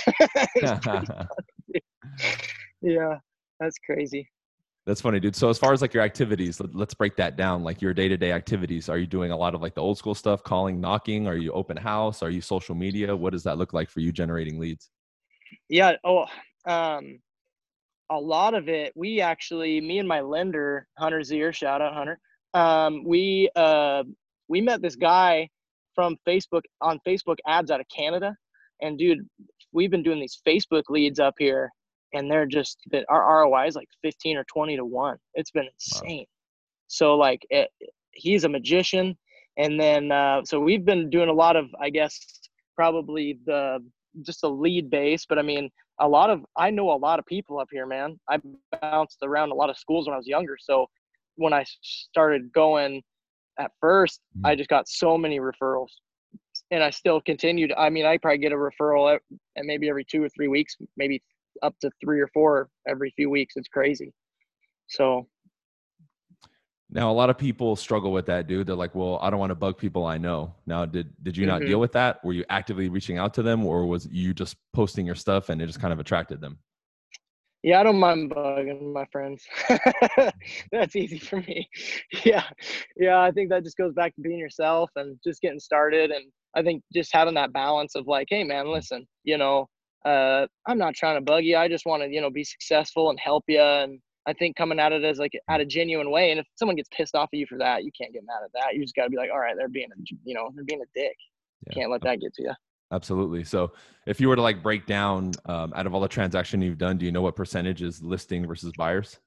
yeah, 2.81 3.17
that's 3.59 3.77
crazy. 3.85 4.29
That's 4.85 4.99
funny, 5.01 5.19
dude. 5.19 5.35
So 5.35 5.49
as 5.49 5.59
far 5.59 5.73
as 5.73 5.81
like 5.81 5.93
your 5.93 6.03
activities, 6.03 6.59
let, 6.59 6.89
us 6.89 6.93
break 6.95 7.15
that 7.17 7.37
down. 7.37 7.63
Like 7.63 7.81
your 7.81 7.93
day-to-day 7.93 8.31
activities, 8.31 8.89
are 8.89 8.97
you 8.97 9.05
doing 9.05 9.31
a 9.31 9.37
lot 9.37 9.53
of 9.53 9.61
like 9.61 9.75
the 9.75 9.81
old 9.81 9.97
school 9.97 10.15
stuff, 10.15 10.43
calling, 10.43 10.81
knocking? 10.81 11.27
Are 11.27 11.37
you 11.37 11.51
open 11.51 11.77
house? 11.77 12.23
Are 12.23 12.31
you 12.31 12.41
social 12.41 12.73
media? 12.73 13.15
What 13.15 13.31
does 13.31 13.43
that 13.43 13.59
look 13.59 13.73
like 13.73 13.89
for 13.91 13.99
you 13.99 14.11
generating 14.11 14.59
leads? 14.59 14.89
Yeah. 15.69 15.93
Oh, 16.03 16.25
um, 16.65 17.19
a 18.09 18.19
lot 18.19 18.55
of 18.55 18.69
it. 18.69 18.91
We 18.95 19.21
actually, 19.21 19.79
me 19.81 19.99
and 19.99 20.07
my 20.07 20.21
lender, 20.21 20.87
Hunter 20.97 21.19
Zier, 21.19 21.53
shout 21.53 21.81
out 21.81 21.93
Hunter. 21.93 22.19
Um, 22.53 23.03
we 23.05 23.49
uh, 23.55 24.03
we 24.49 24.61
met 24.61 24.81
this 24.81 24.95
guy 24.95 25.47
from 25.93 26.17
Facebook 26.27 26.63
on 26.81 26.99
Facebook 27.07 27.37
ads 27.47 27.71
out 27.71 27.79
of 27.79 27.85
Canada, 27.95 28.35
and 28.81 28.97
dude, 28.97 29.19
we've 29.71 29.91
been 29.91 30.03
doing 30.03 30.19
these 30.19 30.41
Facebook 30.45 30.83
leads 30.89 31.19
up 31.19 31.35
here 31.37 31.71
and 32.13 32.29
they're 32.29 32.45
just 32.45 32.79
been 32.89 33.05
our 33.09 33.41
ROI 33.41 33.67
is 33.67 33.75
like 33.75 33.87
15 34.01 34.37
or 34.37 34.43
20 34.45 34.77
to 34.77 34.85
one. 34.85 35.17
It's 35.33 35.51
been 35.51 35.67
insane. 35.73 36.19
Wow. 36.19 36.25
So 36.87 37.15
like 37.15 37.45
it, 37.49 37.69
he's 38.13 38.43
a 38.43 38.49
magician. 38.49 39.17
And 39.57 39.79
then, 39.79 40.11
uh, 40.11 40.41
so 40.45 40.59
we've 40.59 40.85
been 40.85 41.09
doing 41.09 41.29
a 41.29 41.33
lot 41.33 41.55
of, 41.55 41.67
I 41.79 41.89
guess, 41.89 42.19
probably 42.75 43.39
the, 43.45 43.79
just 44.23 44.43
a 44.43 44.47
lead 44.47 44.89
base, 44.89 45.25
but 45.27 45.37
I 45.37 45.41
mean, 45.41 45.69
a 45.99 46.07
lot 46.07 46.29
of, 46.29 46.43
I 46.57 46.69
know 46.69 46.91
a 46.91 46.95
lot 46.95 47.19
of 47.19 47.25
people 47.25 47.59
up 47.59 47.67
here, 47.71 47.85
man. 47.85 48.19
I 48.29 48.39
bounced 48.81 49.19
around 49.23 49.51
a 49.51 49.55
lot 49.55 49.69
of 49.69 49.77
schools 49.77 50.07
when 50.07 50.13
I 50.13 50.17
was 50.17 50.27
younger. 50.27 50.57
So 50.59 50.87
when 51.35 51.53
I 51.53 51.65
started 51.81 52.51
going 52.53 53.01
at 53.59 53.71
1st 53.83 54.19
mm-hmm. 54.37 54.45
I 54.45 54.55
just 54.55 54.69
got 54.69 54.87
so 54.87 55.17
many 55.17 55.39
referrals 55.39 55.89
and 56.71 56.83
I 56.83 56.89
still 56.89 57.21
continued. 57.21 57.73
I 57.77 57.89
mean, 57.89 58.05
I 58.05 58.17
probably 58.17 58.39
get 58.39 58.53
a 58.53 58.55
referral 58.55 59.13
at, 59.13 59.21
at 59.57 59.65
maybe 59.65 59.89
every 59.89 60.05
two 60.05 60.23
or 60.23 60.29
three 60.29 60.47
weeks, 60.47 60.75
maybe 60.97 61.21
up 61.63 61.75
to 61.81 61.89
three 62.03 62.19
or 62.19 62.27
four 62.33 62.69
every 62.87 63.11
few 63.15 63.29
weeks. 63.29 63.55
It's 63.55 63.67
crazy. 63.67 64.13
So 64.87 65.27
now 66.89 67.09
a 67.09 67.13
lot 67.13 67.29
of 67.29 67.37
people 67.37 67.75
struggle 67.75 68.11
with 68.11 68.25
that, 68.25 68.47
dude. 68.47 68.67
They're 68.67 68.75
like, 68.75 68.93
"Well, 68.93 69.17
I 69.21 69.29
don't 69.29 69.39
want 69.39 69.51
to 69.51 69.55
bug 69.55 69.77
people 69.77 70.05
I 70.05 70.17
know." 70.17 70.53
Now, 70.65 70.85
did 70.85 71.13
did 71.23 71.37
you 71.37 71.45
not 71.45 71.61
mm-hmm. 71.61 71.69
deal 71.69 71.79
with 71.79 71.93
that? 71.93 72.23
Were 72.23 72.33
you 72.33 72.43
actively 72.49 72.89
reaching 72.89 73.17
out 73.17 73.33
to 73.35 73.43
them, 73.43 73.65
or 73.65 73.85
was 73.85 74.07
you 74.11 74.33
just 74.33 74.57
posting 74.73 75.05
your 75.05 75.15
stuff 75.15 75.49
and 75.49 75.61
it 75.61 75.67
just 75.67 75.79
kind 75.79 75.93
of 75.93 75.99
attracted 75.99 76.41
them? 76.41 76.59
Yeah, 77.63 77.79
I 77.79 77.83
don't 77.83 77.99
mind 77.99 78.31
bugging 78.31 78.91
my 78.91 79.05
friends. 79.11 79.45
That's 80.71 80.95
easy 80.95 81.19
for 81.19 81.37
me. 81.41 81.69
Yeah, 82.25 82.43
yeah. 82.97 83.21
I 83.21 83.31
think 83.31 83.49
that 83.49 83.63
just 83.63 83.77
goes 83.77 83.93
back 83.93 84.15
to 84.15 84.21
being 84.21 84.39
yourself 84.39 84.89
and 84.95 85.17
just 85.23 85.41
getting 85.41 85.59
started. 85.59 86.11
And 86.11 86.25
I 86.55 86.61
think 86.61 86.83
just 86.93 87.13
having 87.13 87.35
that 87.35 87.53
balance 87.53 87.95
of 87.95 88.07
like, 88.07 88.27
hey, 88.29 88.43
man, 88.43 88.71
listen, 88.71 89.07
you 89.23 89.37
know, 89.37 89.69
uh, 90.05 90.47
I'm 90.67 90.77
not 90.77 90.95
trying 90.95 91.17
to 91.17 91.21
bug 91.21 91.43
you. 91.43 91.57
I 91.57 91.67
just 91.67 91.85
want 91.85 92.03
to, 92.03 92.09
you 92.09 92.21
know, 92.21 92.29
be 92.29 92.43
successful 92.43 93.09
and 93.09 93.19
help 93.19 93.43
you. 93.47 93.59
And 93.59 93.99
I 94.27 94.33
think 94.33 94.55
coming 94.55 94.79
at 94.79 94.91
it 94.91 95.03
as 95.03 95.19
like 95.19 95.33
at 95.49 95.61
a 95.61 95.65
genuine 95.65 96.11
way. 96.11 96.31
And 96.31 96.39
if 96.39 96.47
someone 96.55 96.75
gets 96.75 96.89
pissed 96.95 97.15
off 97.15 97.29
at 97.33 97.39
you 97.39 97.45
for 97.47 97.57
that, 97.57 97.83
you 97.83 97.91
can't 97.99 98.13
get 98.13 98.23
mad 98.25 98.43
at 98.43 98.51
that. 98.53 98.75
You 98.75 98.81
just 98.81 98.95
got 98.95 99.05
to 99.05 99.09
be 99.09 99.17
like, 99.17 99.29
all 99.31 99.39
right, 99.39 99.55
they're 99.57 99.69
being, 99.69 99.89
a, 99.91 100.01
you 100.23 100.33
know, 100.33 100.49
they're 100.55 100.65
being 100.65 100.81
a 100.81 100.99
dick. 100.99 101.15
Yeah. 101.67 101.73
Can't 101.73 101.91
let 101.91 102.01
that 102.01 102.19
get 102.19 102.33
to 102.35 102.43
you. 102.43 102.53
Absolutely. 102.91 103.43
So 103.43 103.71
if 104.05 104.19
you 104.19 104.27
were 104.27 104.35
to 104.35 104.41
like 104.41 104.61
break 104.61 104.85
down 104.85 105.31
um, 105.45 105.71
out 105.75 105.87
of 105.87 105.93
all 105.93 106.01
the 106.01 106.07
transaction 106.07 106.61
you've 106.61 106.77
done, 106.77 106.97
do 106.97 107.05
you 107.05 107.11
know 107.11 107.21
what 107.21 107.35
percentage 107.35 107.81
is 107.81 108.01
listing 108.01 108.45
versus 108.45 108.73
buyers? 108.77 109.19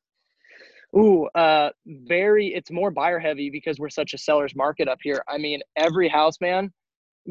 Ooh, 0.97 1.27
uh, 1.35 1.71
very. 1.87 2.55
It's 2.55 2.71
more 2.71 2.91
buyer 2.91 3.19
heavy 3.19 3.51
because 3.51 3.79
we're 3.81 3.91
such 3.91 4.15
a 4.15 4.19
seller's 4.19 4.55
market 4.55 4.87
up 4.87 4.99
here. 5.03 5.25
I 5.29 5.39
mean, 5.39 5.61
every 5.77 6.09
house 6.09 6.41
man 6.41 6.73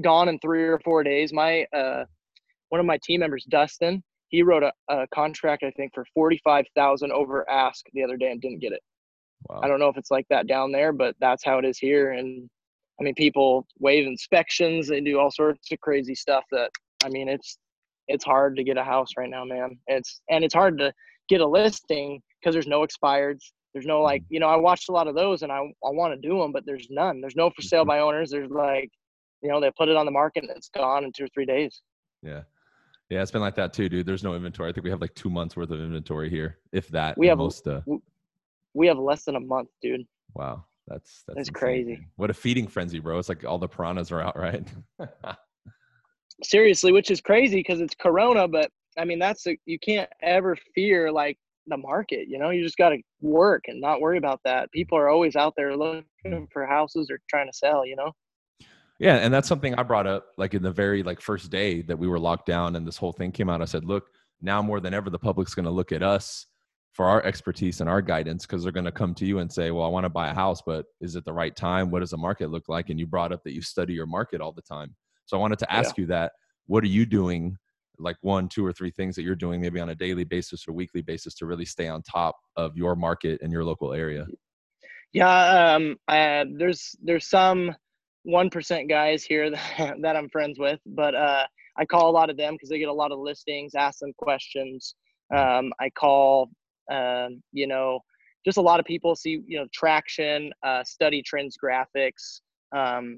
gone 0.01 0.27
in 0.27 0.39
three 0.39 0.63
or 0.63 0.79
four 0.83 1.03
days. 1.03 1.31
My 1.31 1.65
uh, 1.73 2.03
one 2.73 2.79
of 2.79 2.87
my 2.87 2.97
team 3.03 3.19
members, 3.19 3.45
Dustin, 3.49 4.03
he 4.29 4.41
wrote 4.41 4.63
a, 4.63 4.71
a 4.89 5.05
contract 5.13 5.61
I 5.61 5.69
think 5.77 5.93
for 5.93 6.07
forty 6.15 6.41
five 6.43 6.65
thousand 6.75 7.11
over 7.11 7.47
ask 7.47 7.85
the 7.93 8.03
other 8.03 8.17
day 8.17 8.31
and 8.31 8.41
didn't 8.41 8.61
get 8.61 8.71
it. 8.71 8.81
Wow. 9.47 9.61
I 9.63 9.67
don't 9.67 9.79
know 9.79 9.89
if 9.89 9.97
it's 9.97 10.09
like 10.09 10.25
that 10.31 10.47
down 10.47 10.71
there, 10.71 10.91
but 10.91 11.15
that's 11.19 11.45
how 11.45 11.59
it 11.59 11.65
is 11.65 11.77
here. 11.77 12.13
And 12.13 12.49
I 12.99 13.03
mean, 13.03 13.13
people 13.13 13.67
waive 13.77 14.07
inspections, 14.07 14.87
they 14.87 15.01
do 15.01 15.19
all 15.19 15.29
sorts 15.29 15.71
of 15.71 15.79
crazy 15.81 16.15
stuff. 16.15 16.45
That 16.49 16.71
I 17.05 17.09
mean, 17.09 17.29
it's 17.29 17.59
it's 18.07 18.25
hard 18.25 18.55
to 18.55 18.63
get 18.63 18.75
a 18.75 18.83
house 18.83 19.09
right 19.19 19.29
now, 19.29 19.45
man. 19.45 19.77
It's 19.85 20.21
and 20.31 20.43
it's 20.43 20.55
hard 20.55 20.79
to 20.79 20.91
get 21.29 21.41
a 21.41 21.47
listing 21.47 22.23
because 22.41 22.55
there's 22.55 22.65
no 22.65 22.83
expireds. 22.87 23.51
There's 23.73 23.85
no 23.85 24.01
like, 24.01 24.23
mm-hmm. 24.23 24.33
you 24.33 24.39
know, 24.39 24.49
I 24.49 24.55
watched 24.55 24.89
a 24.89 24.93
lot 24.93 25.07
of 25.07 25.13
those 25.13 25.43
and 25.43 25.51
I 25.51 25.59
I 25.59 25.91
want 25.91 26.11
to 26.11 26.27
do 26.27 26.39
them, 26.39 26.51
but 26.51 26.65
there's 26.65 26.87
none. 26.89 27.21
There's 27.21 27.35
no 27.35 27.51
for 27.51 27.61
sale 27.61 27.81
mm-hmm. 27.81 27.89
by 27.89 27.99
owners. 27.99 28.31
There's 28.31 28.49
like, 28.49 28.89
you 29.43 29.49
know, 29.49 29.61
they 29.61 29.69
put 29.77 29.89
it 29.89 29.95
on 29.95 30.07
the 30.07 30.11
market 30.11 30.43
and 30.43 30.57
it's 30.57 30.69
gone 30.69 31.03
in 31.03 31.11
two 31.15 31.25
or 31.25 31.29
three 31.35 31.45
days. 31.45 31.83
Yeah. 32.23 32.41
Yeah, 33.09 33.21
it's 33.21 33.31
been 33.31 33.41
like 33.41 33.55
that 33.55 33.73
too, 33.73 33.89
dude. 33.89 34.05
There's 34.05 34.23
no 34.23 34.33
inventory. 34.33 34.69
I 34.69 34.73
think 34.73 34.83
we 34.83 34.89
have 34.89 35.01
like 35.01 35.13
two 35.15 35.29
months 35.29 35.55
worth 35.55 35.71
of 35.71 35.79
inventory 35.79 36.29
here, 36.29 36.57
if 36.71 36.87
that. 36.89 37.17
We 37.17 37.27
have 37.27 37.37
most. 37.37 37.67
Uh, 37.67 37.81
we 38.73 38.87
have 38.87 38.97
less 38.97 39.25
than 39.25 39.35
a 39.35 39.39
month, 39.39 39.69
dude. 39.81 40.05
Wow, 40.33 40.65
that's 40.87 41.23
that's, 41.27 41.37
that's 41.37 41.49
crazy. 41.49 42.07
What 42.15 42.29
a 42.29 42.33
feeding 42.33 42.67
frenzy, 42.67 42.99
bro! 42.99 43.19
It's 43.19 43.29
like 43.29 43.43
all 43.45 43.59
the 43.59 43.67
piranhas 43.67 44.11
are 44.11 44.21
out, 44.21 44.37
right? 44.39 44.65
Seriously, 46.43 46.91
which 46.91 47.11
is 47.11 47.21
crazy 47.21 47.57
because 47.57 47.81
it's 47.81 47.95
Corona, 47.95 48.47
but 48.47 48.71
I 48.97 49.05
mean 49.05 49.19
that's 49.19 49.45
a, 49.47 49.57
you 49.65 49.77
can't 49.79 50.09
ever 50.21 50.57
fear 50.73 51.11
like 51.11 51.37
the 51.67 51.77
market. 51.77 52.27
You 52.27 52.39
know, 52.39 52.49
you 52.49 52.63
just 52.63 52.77
got 52.77 52.89
to 52.89 52.97
work 53.21 53.65
and 53.67 53.79
not 53.79 54.01
worry 54.01 54.17
about 54.17 54.41
that. 54.45 54.71
People 54.71 54.97
are 54.97 55.09
always 55.09 55.35
out 55.35 55.53
there 55.55 55.75
looking 55.75 56.47
for 56.51 56.65
houses 56.65 57.09
or 57.11 57.19
trying 57.29 57.47
to 57.47 57.53
sell. 57.55 57.85
You 57.85 57.95
know. 57.95 58.11
Yeah, 59.03 59.17
and 59.17 59.33
that's 59.33 59.49
something 59.49 59.75
I 59.75 59.83
brought 59.83 60.07
up 60.07 60.27
like 60.37 60.53
in 60.53 60.63
the 60.63 60.71
very 60.71 61.03
like 61.03 61.19
first 61.19 61.51
day 61.51 61.81
that 61.81 61.99
we 61.99 62.07
were 62.07 62.19
locked 62.19 62.45
down 62.45 62.77
and 62.77 62.87
this 62.87 62.95
whole 62.95 63.11
thing 63.11 63.33
came 63.33 63.49
out. 63.49 63.61
I 63.61 63.65
said, 63.65 63.83
look, 63.83 64.05
now 64.41 64.61
more 64.61 64.79
than 64.79 64.93
ever, 64.93 65.09
the 65.09 65.19
public's 65.19 65.53
going 65.53 65.65
to 65.65 65.71
look 65.71 65.91
at 65.91 66.01
us 66.01 66.45
for 66.93 67.07
our 67.07 67.21
expertise 67.25 67.81
and 67.81 67.89
our 67.89 68.01
guidance 68.01 68.45
because 68.45 68.63
they're 68.63 68.71
going 68.71 68.85
to 68.85 68.93
come 68.93 69.13
to 69.15 69.25
you 69.25 69.39
and 69.39 69.51
say, 69.51 69.71
"Well, 69.71 69.83
I 69.83 69.89
want 69.89 70.05
to 70.05 70.09
buy 70.09 70.29
a 70.29 70.33
house, 70.33 70.61
but 70.65 70.85
is 71.01 71.17
it 71.17 71.25
the 71.25 71.33
right 71.33 71.53
time? 71.53 71.91
What 71.91 71.99
does 71.99 72.11
the 72.11 72.17
market 72.17 72.49
look 72.49 72.69
like?" 72.69 72.89
And 72.89 72.99
you 72.99 73.05
brought 73.05 73.33
up 73.33 73.43
that 73.43 73.53
you 73.53 73.61
study 73.61 73.93
your 73.93 74.05
market 74.05 74.39
all 74.39 74.53
the 74.53 74.61
time. 74.61 74.95
So 75.25 75.35
I 75.35 75.39
wanted 75.41 75.59
to 75.59 75.73
ask 75.73 75.97
yeah. 75.97 76.01
you 76.01 76.07
that. 76.07 76.31
What 76.67 76.83
are 76.85 76.87
you 76.87 77.05
doing? 77.05 77.57
Like 77.99 78.17
one, 78.21 78.47
two, 78.47 78.65
or 78.65 78.71
three 78.71 78.91
things 78.91 79.15
that 79.15 79.23
you're 79.23 79.35
doing 79.35 79.59
maybe 79.59 79.81
on 79.81 79.89
a 79.89 79.95
daily 79.95 80.23
basis 80.23 80.65
or 80.67 80.71
weekly 80.71 81.01
basis 81.01 81.33
to 81.35 81.45
really 81.45 81.65
stay 81.65 81.89
on 81.89 82.03
top 82.03 82.37
of 82.55 82.77
your 82.77 82.95
market 82.95 83.41
and 83.41 83.51
your 83.51 83.65
local 83.65 83.91
area. 83.93 84.27
Yeah, 85.11 85.73
um, 85.75 85.97
uh, 86.07 86.45
there's 86.57 86.95
there's 87.01 87.27
some 87.27 87.75
one 88.23 88.49
percent 88.49 88.89
guys 88.89 89.23
here 89.23 89.49
that, 89.77 89.95
that 90.01 90.15
I'm 90.15 90.29
friends 90.29 90.59
with, 90.59 90.79
but 90.85 91.15
uh, 91.15 91.45
I 91.77 91.85
call 91.85 92.09
a 92.09 92.11
lot 92.11 92.29
of 92.29 92.37
them 92.37 92.53
because 92.53 92.69
they 92.69 92.79
get 92.79 92.89
a 92.89 92.93
lot 92.93 93.11
of 93.11 93.19
listings, 93.19 93.75
ask 93.75 93.99
them 93.99 94.13
questions. 94.17 94.95
Um, 95.35 95.71
I 95.79 95.89
call, 95.89 96.49
um, 96.91 97.41
you 97.51 97.67
know, 97.67 97.99
just 98.45 98.57
a 98.57 98.61
lot 98.61 98.79
of 98.79 98.85
people 98.85 99.15
see, 99.15 99.41
you 99.47 99.57
know, 99.57 99.65
traction, 99.73 100.51
uh, 100.63 100.83
study 100.83 101.23
trends, 101.23 101.57
graphics, 101.63 102.41
um, 102.75 103.17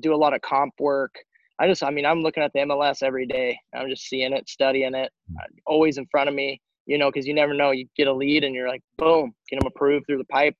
do 0.00 0.14
a 0.14 0.16
lot 0.16 0.34
of 0.34 0.40
comp 0.42 0.72
work. 0.78 1.14
I 1.58 1.68
just, 1.68 1.82
I 1.82 1.90
mean, 1.90 2.06
I'm 2.06 2.22
looking 2.22 2.42
at 2.42 2.52
the 2.52 2.60
MLS 2.60 3.02
every 3.02 3.26
day. 3.26 3.58
I'm 3.74 3.88
just 3.88 4.04
seeing 4.04 4.32
it, 4.32 4.48
studying 4.48 4.94
it, 4.94 5.12
hmm. 5.28 5.36
always 5.66 5.98
in 5.98 6.06
front 6.10 6.28
of 6.28 6.34
me, 6.34 6.60
you 6.86 6.98
know, 6.98 7.10
because 7.10 7.26
you 7.26 7.34
never 7.34 7.54
know. 7.54 7.70
You 7.70 7.86
get 7.96 8.08
a 8.08 8.12
lead 8.12 8.44
and 8.44 8.54
you're 8.54 8.68
like, 8.68 8.82
boom, 8.96 9.32
get 9.50 9.60
them 9.60 9.70
approved 9.74 10.06
through 10.06 10.18
the 10.18 10.24
pipe. 10.24 10.56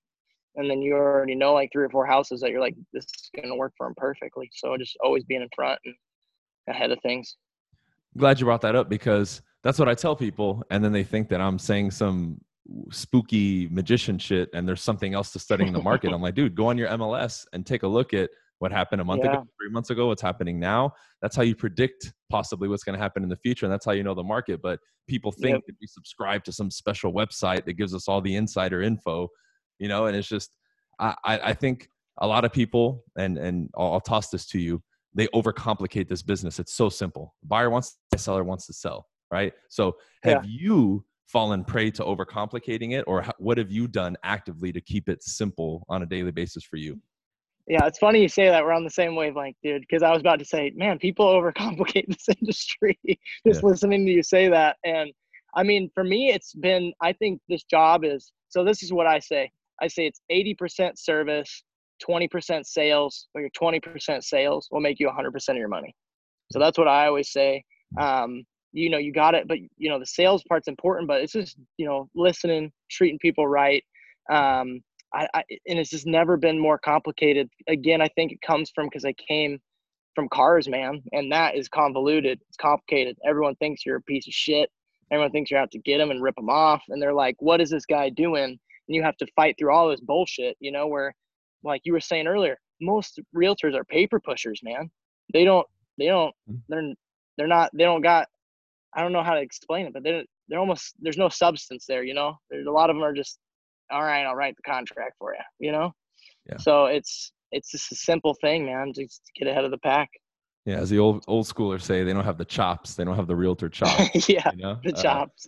And 0.56 0.70
then 0.70 0.82
you 0.82 0.94
already 0.94 1.34
know 1.34 1.52
like 1.54 1.70
three 1.72 1.84
or 1.84 1.90
four 1.90 2.06
houses 2.06 2.40
that 2.40 2.50
you're 2.50 2.60
like, 2.60 2.76
this 2.92 3.04
is 3.04 3.30
going 3.34 3.48
to 3.48 3.56
work 3.56 3.72
for 3.76 3.86
them 3.86 3.94
perfectly. 3.96 4.50
So 4.52 4.76
just 4.76 4.96
always 5.02 5.24
being 5.24 5.42
in 5.42 5.48
front 5.54 5.78
and 5.84 5.94
ahead 6.68 6.90
of 6.90 6.98
things. 7.02 7.36
Glad 8.16 8.38
you 8.38 8.46
brought 8.46 8.60
that 8.60 8.76
up 8.76 8.88
because 8.88 9.42
that's 9.64 9.78
what 9.78 9.88
I 9.88 9.94
tell 9.94 10.14
people. 10.14 10.62
And 10.70 10.84
then 10.84 10.92
they 10.92 11.02
think 11.02 11.28
that 11.30 11.40
I'm 11.40 11.58
saying 11.58 11.90
some 11.90 12.40
spooky 12.90 13.68
magician 13.70 14.18
shit 14.18 14.48
and 14.54 14.66
there's 14.66 14.82
something 14.82 15.14
else 15.14 15.32
to 15.32 15.38
studying 15.38 15.72
the 15.72 15.82
market. 15.82 16.12
I'm 16.12 16.22
like, 16.22 16.34
dude, 16.34 16.54
go 16.54 16.68
on 16.68 16.78
your 16.78 16.88
MLS 16.90 17.44
and 17.52 17.66
take 17.66 17.82
a 17.82 17.88
look 17.88 18.14
at 18.14 18.30
what 18.58 18.72
happened 18.72 19.00
a 19.00 19.04
month 19.04 19.22
yeah. 19.24 19.32
ago, 19.32 19.46
three 19.60 19.70
months 19.70 19.90
ago, 19.90 20.06
what's 20.06 20.22
happening 20.22 20.60
now. 20.60 20.92
That's 21.20 21.34
how 21.34 21.42
you 21.42 21.54
predict 21.54 22.12
possibly 22.30 22.68
what's 22.68 22.84
going 22.84 22.96
to 22.96 23.02
happen 23.02 23.22
in 23.22 23.28
the 23.28 23.36
future. 23.36 23.66
And 23.66 23.72
that's 23.72 23.84
how 23.84 23.92
you 23.92 24.02
know 24.02 24.14
the 24.14 24.22
market. 24.22 24.62
But 24.62 24.78
people 25.08 25.32
think 25.32 25.56
yep. 25.56 25.60
that 25.66 25.74
we 25.80 25.86
subscribe 25.86 26.44
to 26.44 26.52
some 26.52 26.70
special 26.70 27.12
website 27.12 27.64
that 27.64 27.74
gives 27.74 27.94
us 27.94 28.08
all 28.08 28.20
the 28.20 28.36
insider 28.36 28.80
info, 28.80 29.28
you 29.78 29.88
know, 29.88 30.06
and 30.06 30.16
it's 30.16 30.28
just, 30.28 30.50
I, 30.98 31.14
I 31.24 31.52
think 31.54 31.88
a 32.18 32.26
lot 32.26 32.44
of 32.44 32.52
people, 32.52 33.04
and, 33.18 33.36
and 33.38 33.70
I'll, 33.76 33.94
I'll 33.94 34.00
toss 34.00 34.30
this 34.30 34.46
to 34.46 34.58
you, 34.58 34.82
they 35.14 35.26
overcomplicate 35.28 36.08
this 36.08 36.22
business. 36.22 36.58
It's 36.58 36.74
so 36.74 36.88
simple. 36.88 37.34
Buyer 37.44 37.70
wants 37.70 37.98
to 38.12 38.18
seller 38.18 38.44
wants 38.44 38.66
to 38.66 38.72
sell, 38.72 39.06
right? 39.30 39.52
So 39.68 39.96
have 40.22 40.44
yeah. 40.44 40.50
you 40.50 41.04
fallen 41.26 41.64
prey 41.64 41.90
to 41.90 42.02
overcomplicating 42.02 42.92
it 42.92 43.04
or 43.06 43.24
what 43.38 43.58
have 43.58 43.70
you 43.70 43.88
done 43.88 44.16
actively 44.24 44.72
to 44.72 44.80
keep 44.80 45.08
it 45.08 45.22
simple 45.22 45.84
on 45.88 46.02
a 46.02 46.06
daily 46.06 46.30
basis 46.30 46.64
for 46.64 46.76
you? 46.76 47.00
Yeah, 47.66 47.86
it's 47.86 47.98
funny 47.98 48.20
you 48.20 48.28
say 48.28 48.48
that. 48.48 48.62
We're 48.62 48.72
on 48.72 48.84
the 48.84 48.90
same 48.90 49.16
wavelength, 49.16 49.56
dude. 49.62 49.80
Because 49.80 50.02
I 50.02 50.10
was 50.10 50.20
about 50.20 50.38
to 50.40 50.44
say, 50.44 50.72
man, 50.76 50.98
people 50.98 51.26
overcomplicate 51.26 52.06
this 52.08 52.28
industry. 52.40 52.98
Just 53.46 53.62
yeah. 53.62 53.68
listening 53.68 54.04
to 54.04 54.12
you 54.12 54.22
say 54.22 54.48
that, 54.48 54.76
and 54.84 55.10
I 55.54 55.62
mean, 55.62 55.90
for 55.94 56.04
me, 56.04 56.30
it's 56.30 56.52
been. 56.52 56.92
I 57.00 57.14
think 57.14 57.40
this 57.48 57.64
job 57.64 58.04
is. 58.04 58.32
So 58.48 58.64
this 58.64 58.82
is 58.82 58.92
what 58.92 59.06
I 59.06 59.18
say. 59.18 59.50
I 59.82 59.88
say 59.88 60.06
it's 60.06 60.20
eighty 60.30 60.54
percent 60.54 60.98
service, 60.98 61.62
twenty 62.00 62.28
percent 62.28 62.66
sales. 62.66 63.28
Or 63.34 63.40
your 63.40 63.50
twenty 63.50 63.80
percent 63.80 64.24
sales 64.24 64.68
will 64.70 64.80
make 64.80 65.00
you 65.00 65.10
hundred 65.10 65.32
percent 65.32 65.56
of 65.56 65.60
your 65.60 65.68
money. 65.68 65.94
So 66.52 66.58
that's 66.58 66.78
what 66.78 66.88
I 66.88 67.06
always 67.06 67.30
say. 67.32 67.64
Um, 67.98 68.44
you 68.72 68.90
know, 68.90 68.98
you 68.98 69.12
got 69.12 69.34
it, 69.34 69.46
but 69.46 69.58
you 69.76 69.88
know, 69.88 69.98
the 69.98 70.06
sales 70.06 70.42
part's 70.48 70.68
important. 70.68 71.08
But 71.08 71.20
it's 71.20 71.32
just 71.32 71.56
you 71.76 71.86
know, 71.86 72.08
listening, 72.14 72.72
treating 72.90 73.18
people 73.18 73.46
right. 73.46 73.84
Um, 74.30 74.80
I, 75.14 75.28
I 75.34 75.42
and 75.66 75.78
it's 75.78 75.90
just 75.90 76.06
never 76.06 76.36
been 76.36 76.58
more 76.58 76.78
complicated. 76.78 77.48
Again, 77.68 78.00
I 78.00 78.08
think 78.08 78.32
it 78.32 78.40
comes 78.42 78.70
from 78.74 78.86
because 78.86 79.04
I 79.04 79.12
came 79.12 79.60
from 80.14 80.28
cars, 80.28 80.68
man, 80.68 81.02
and 81.12 81.30
that 81.32 81.56
is 81.56 81.68
convoluted. 81.68 82.40
It's 82.48 82.56
complicated. 82.56 83.16
Everyone 83.26 83.54
thinks 83.56 83.84
you're 83.84 83.96
a 83.96 84.02
piece 84.02 84.26
of 84.26 84.34
shit. 84.34 84.70
Everyone 85.10 85.30
thinks 85.30 85.50
you're 85.50 85.60
out 85.60 85.70
to 85.72 85.78
get 85.78 85.98
them 85.98 86.10
and 86.10 86.22
rip 86.22 86.36
them 86.36 86.48
off, 86.48 86.82
and 86.88 87.00
they're 87.00 87.14
like, 87.14 87.36
"What 87.38 87.60
is 87.60 87.70
this 87.70 87.86
guy 87.86 88.08
doing?" 88.08 88.58
And 88.88 88.94
you 88.94 89.02
have 89.02 89.16
to 89.18 89.26
fight 89.34 89.56
through 89.58 89.72
all 89.72 89.88
this 89.88 90.00
bullshit, 90.00 90.56
you 90.60 90.72
know. 90.72 90.86
Where, 90.86 91.14
like 91.62 91.82
you 91.84 91.92
were 91.92 92.00
saying 92.00 92.26
earlier, 92.26 92.58
most 92.80 93.20
realtors 93.34 93.74
are 93.74 93.84
paper 93.84 94.20
pushers, 94.20 94.60
man. 94.62 94.90
They 95.32 95.44
don't. 95.44 95.66
They 95.98 96.06
don't. 96.06 96.34
Hmm. 96.48 96.56
They're. 96.68 96.94
They're 97.36 97.46
not. 97.46 97.70
They 97.74 97.84
don't 97.84 98.02
got. 98.02 98.28
I 98.96 99.02
don't 99.02 99.12
know 99.12 99.24
how 99.24 99.34
to 99.34 99.40
explain 99.40 99.86
it, 99.86 99.92
but 99.92 100.02
they're. 100.02 100.24
They're 100.48 100.58
almost. 100.58 100.94
There's 101.00 101.18
no 101.18 101.28
substance 101.28 101.86
there, 101.86 102.04
you 102.04 102.14
know. 102.14 102.38
There's 102.50 102.66
a 102.66 102.70
lot 102.70 102.90
of 102.90 102.96
them 102.96 103.04
are 103.04 103.14
just 103.14 103.38
all 103.90 104.02
right, 104.02 104.24
I'll 104.24 104.34
write 104.34 104.56
the 104.56 104.62
contract 104.62 105.14
for 105.18 105.34
you, 105.34 105.66
you 105.66 105.72
know? 105.72 105.92
Yeah. 106.48 106.58
So 106.58 106.86
it's 106.86 107.32
it's 107.52 107.70
just 107.70 107.92
a 107.92 107.94
simple 107.94 108.34
thing, 108.40 108.66
man, 108.66 108.92
just 108.94 109.22
to 109.26 109.32
get 109.38 109.48
ahead 109.48 109.64
of 109.64 109.70
the 109.70 109.78
pack. 109.78 110.10
Yeah, 110.64 110.76
as 110.76 110.90
the 110.90 110.98
old 110.98 111.24
old 111.28 111.46
schoolers 111.46 111.82
say, 111.82 112.02
they 112.04 112.12
don't 112.12 112.24
have 112.24 112.38
the 112.38 112.44
chops. 112.44 112.94
They 112.94 113.04
don't 113.04 113.16
have 113.16 113.26
the 113.26 113.36
realtor 113.36 113.68
chops. 113.70 114.28
yeah, 114.28 114.50
you 114.54 114.62
know? 114.62 114.78
the 114.82 114.94
uh, 114.94 115.02
chops. 115.02 115.46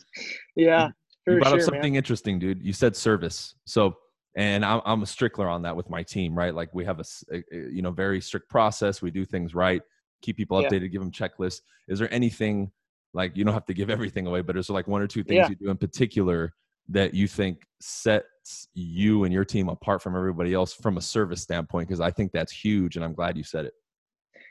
Yeah. 0.54 0.90
You 1.26 1.38
brought 1.38 1.48
sure, 1.48 1.58
up 1.58 1.64
something 1.64 1.92
man. 1.92 1.96
interesting, 1.96 2.38
dude. 2.38 2.62
You 2.62 2.72
said 2.72 2.94
service. 2.94 3.54
So, 3.64 3.96
and 4.36 4.64
I'm, 4.64 4.80
I'm 4.84 5.02
a 5.02 5.06
strickler 5.06 5.50
on 5.50 5.62
that 5.62 5.74
with 5.74 5.90
my 5.90 6.02
team, 6.02 6.36
right? 6.36 6.54
Like 6.54 6.72
we 6.72 6.84
have 6.84 7.00
a, 7.00 7.04
a 7.32 7.42
you 7.50 7.82
know 7.82 7.90
very 7.90 8.20
strict 8.20 8.48
process. 8.48 9.02
We 9.02 9.10
do 9.10 9.24
things 9.24 9.54
right, 9.54 9.82
keep 10.22 10.36
people 10.36 10.60
updated, 10.60 10.82
yeah. 10.82 10.88
give 10.88 11.00
them 11.00 11.10
checklists. 11.10 11.62
Is 11.88 11.98
there 11.98 12.12
anything 12.12 12.70
like 13.14 13.36
you 13.36 13.44
don't 13.44 13.54
have 13.54 13.66
to 13.66 13.74
give 13.74 13.90
everything 13.96 14.26
away, 14.26 14.42
but 14.42 14.56
is 14.56 14.68
there 14.68 14.74
like 14.74 14.86
one 14.86 15.02
or 15.02 15.06
two 15.06 15.24
things 15.24 15.36
yeah. 15.36 15.48
you 15.48 15.56
do 15.56 15.70
in 15.70 15.76
particular 15.76 16.52
that 16.88 17.14
you 17.14 17.26
think 17.26 17.62
sets 17.80 18.68
you 18.74 19.24
and 19.24 19.32
your 19.32 19.44
team 19.44 19.68
apart 19.68 20.00
from 20.00 20.14
everybody 20.14 20.54
else 20.54 20.72
from 20.72 20.96
a 20.96 21.00
service 21.00 21.42
standpoint? 21.42 21.88
Because 21.88 22.00
I 22.00 22.10
think 22.10 22.30
that's 22.32 22.52
huge, 22.52 22.96
and 22.96 23.04
I'm 23.04 23.14
glad 23.14 23.36
you 23.36 23.42
said 23.42 23.64
it. 23.64 23.72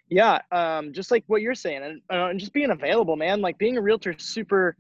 Yeah, 0.09 0.39
um, 0.51 0.93
just 0.93 1.09
like 1.09 1.23
what 1.27 1.41
you're 1.41 1.55
saying, 1.55 1.83
and, 1.83 2.01
uh, 2.11 2.29
and 2.29 2.39
just 2.39 2.53
being 2.53 2.71
available, 2.71 3.15
man. 3.15 3.41
Like 3.41 3.57
being 3.57 3.77
a 3.77 3.81
realtor 3.81 4.15
super. 4.17 4.75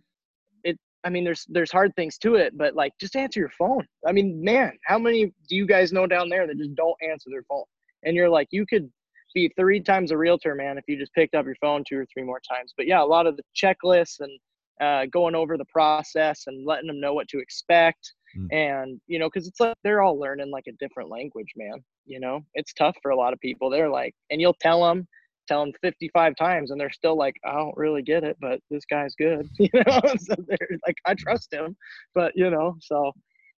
I 1.05 1.09
mean, 1.09 1.23
there's 1.23 1.45
there's 1.47 1.71
hard 1.71 1.95
things 1.95 2.17
to 2.19 2.35
it, 2.35 2.57
but 2.57 2.75
like 2.75 2.91
just 2.99 3.15
answer 3.15 3.39
your 3.39 3.51
phone. 3.57 3.85
I 4.07 4.11
mean, 4.11 4.43
man, 4.43 4.73
how 4.85 4.97
many 4.97 5.25
do 5.47 5.55
you 5.55 5.67
guys 5.67 5.93
know 5.93 6.07
down 6.07 6.29
there 6.29 6.47
that 6.47 6.57
just 6.57 6.75
don't 6.75 6.97
answer 7.01 7.29
their 7.29 7.43
phone? 7.43 7.63
And 8.03 8.15
you're 8.15 8.29
like, 8.29 8.47
you 8.51 8.65
could 8.65 8.89
be 9.33 9.51
three 9.57 9.79
times 9.79 10.11
a 10.11 10.17
realtor, 10.17 10.55
man, 10.55 10.77
if 10.77 10.85
you 10.87 10.97
just 10.97 11.13
picked 11.13 11.35
up 11.35 11.45
your 11.45 11.55
phone 11.61 11.83
two 11.87 11.97
or 11.97 12.05
three 12.11 12.23
more 12.23 12.41
times. 12.49 12.73
But 12.75 12.87
yeah, 12.87 13.03
a 13.03 13.05
lot 13.05 13.27
of 13.27 13.37
the 13.37 13.43
checklists 13.55 14.19
and 14.19 14.39
uh, 14.81 15.05
going 15.11 15.35
over 15.35 15.57
the 15.57 15.65
process 15.65 16.43
and 16.47 16.65
letting 16.65 16.87
them 16.87 16.99
know 16.99 17.13
what 17.13 17.27
to 17.29 17.39
expect. 17.39 18.13
Mm. 18.37 18.53
And, 18.53 19.01
you 19.07 19.19
know, 19.19 19.29
because 19.29 19.47
it's 19.47 19.59
like 19.59 19.75
they're 19.83 20.01
all 20.01 20.19
learning 20.19 20.51
like 20.51 20.65
a 20.67 20.73
different 20.79 21.09
language, 21.09 21.51
man. 21.55 21.83
You 22.05 22.19
know, 22.19 22.41
it's 22.53 22.73
tough 22.73 22.95
for 23.01 23.11
a 23.11 23.15
lot 23.15 23.33
of 23.33 23.39
people. 23.39 23.69
They're 23.69 23.89
like, 23.89 24.13
and 24.29 24.41
you'll 24.41 24.57
tell 24.59 24.83
them, 24.83 25.07
tell 25.47 25.63
them 25.63 25.73
55 25.81 26.35
times, 26.35 26.71
and 26.71 26.79
they're 26.79 26.91
still 26.91 27.17
like, 27.17 27.35
I 27.45 27.53
don't 27.53 27.75
really 27.77 28.01
get 28.01 28.23
it, 28.23 28.37
but 28.39 28.59
this 28.69 28.85
guy's 28.85 29.15
good. 29.15 29.49
You 29.59 29.69
know, 29.73 30.01
so 30.17 30.35
they're 30.47 30.69
like, 30.85 30.97
I 31.05 31.13
trust 31.15 31.53
him. 31.53 31.75
But, 32.13 32.33
you 32.35 32.49
know, 32.49 32.75
so 32.81 33.11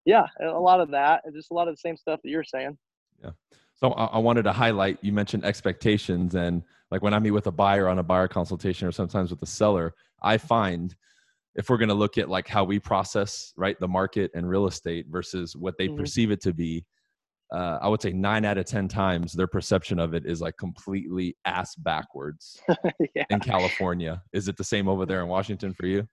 yeah, 0.06 0.26
a 0.42 0.60
lot 0.60 0.80
of 0.80 0.92
that, 0.92 1.22
and 1.26 1.36
just 1.36 1.52
a 1.52 1.54
lot 1.54 1.68
of 1.68 1.76
the 1.76 1.80
same 1.80 1.98
stuff 1.98 2.20
that 2.24 2.30
you're 2.30 2.44
saying. 2.44 2.78
Yeah. 3.22 3.32
So 3.76 3.92
I 3.92 4.18
wanted 4.18 4.44
to 4.44 4.52
highlight, 4.52 4.98
you 5.02 5.12
mentioned 5.12 5.46
expectations 5.46 6.34
and 6.36 6.64
like 6.90 7.02
when 7.02 7.14
I 7.14 7.20
meet 7.20 7.32
with 7.32 7.48
a 7.48 7.52
buyer 7.52 7.88
on 7.88 8.00
a 8.00 8.04
buyer 8.04 8.28
consultation 8.28 8.88
or 8.88 8.92
sometimes 8.92 9.30
with 9.30 9.42
a 9.44 9.48
seller, 9.48 9.94
I 10.22 10.38
find 10.38 10.96
if 11.56 11.70
we're 11.70 11.78
going 11.78 11.90
to 11.90 11.96
look 11.96 12.18
at 12.18 12.30
like 12.30 12.48
how 12.48 12.64
we 12.64 12.80
process 12.80 13.54
right 13.58 13.80
the 13.80 13.88
market 13.88 14.32
and 14.34 14.48
real 14.48 14.68
estate 14.68 15.08
versus 15.10 15.56
what 15.56 15.78
they 15.78 15.88
mm-hmm. 15.88 15.98
perceive 15.98 16.32
it 16.32 16.42
to 16.42 16.54
be 16.54 16.86
uh, 17.54 17.80
i 17.82 17.88
would 17.88 18.02
say 18.02 18.12
nine 18.12 18.46
out 18.46 18.58
of 18.58 18.66
ten 18.66 18.88
times 18.88 19.34
their 19.34 19.48
perception 19.48 20.00
of 20.00 20.14
it 20.14 20.26
is 20.26 20.42
like 20.42 20.56
completely 20.58 21.36
ass 21.46 21.76
backwards 21.76 22.60
yeah. 23.16 23.24
in 23.30 23.40
california 23.40 24.22
is 24.34 24.48
it 24.48 24.58
the 24.58 24.64
same 24.64 24.88
over 24.88 25.06
there 25.06 25.22
in 25.22 25.28
washington 25.28 25.74
for 25.74 25.86
you 25.86 26.08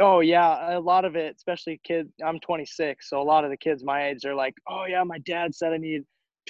oh 0.00 0.20
yeah 0.20 0.76
a 0.76 0.80
lot 0.80 1.04
of 1.04 1.16
it 1.16 1.34
especially 1.36 1.80
kids 1.84 2.10
i'm 2.24 2.40
26 2.40 3.08
so 3.08 3.20
a 3.20 3.22
lot 3.22 3.44
of 3.44 3.50
the 3.50 3.56
kids 3.56 3.84
my 3.84 4.08
age 4.08 4.24
are 4.24 4.34
like 4.34 4.54
oh 4.68 4.84
yeah 4.88 5.02
my 5.02 5.18
dad 5.26 5.54
said 5.54 5.72
i 5.72 5.76
need 5.76 6.02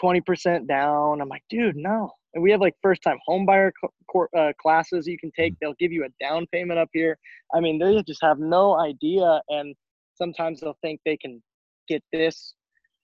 20% 0.03 0.67
down 0.67 1.21
i'm 1.21 1.29
like 1.29 1.43
dude 1.51 1.77
no 1.77 2.11
and 2.35 2.43
we 2.43 2.51
have 2.51 2.61
like 2.61 2.75
first 2.83 3.03
time 3.03 3.19
homebuyer 3.29 3.71
cl- 3.81 4.29
uh, 4.37 4.53
classes 4.61 5.07
you 5.07 5.19
can 5.19 5.31
take. 5.37 5.53
Mm-hmm. 5.55 5.59
They'll 5.61 5.75
give 5.79 5.93
you 5.93 6.05
a 6.05 6.25
down 6.25 6.47
payment 6.53 6.79
up 6.79 6.89
here. 6.93 7.19
I 7.55 7.61
mean, 7.61 7.79
they 7.79 8.03
just 8.07 8.23
have 8.23 8.39
no 8.39 8.79
idea. 8.79 9.41
And 9.49 9.75
sometimes 10.15 10.61
they'll 10.61 10.79
think 10.83 11.01
they 11.05 11.17
can 11.17 11.43
get 11.89 12.03
this 12.13 12.55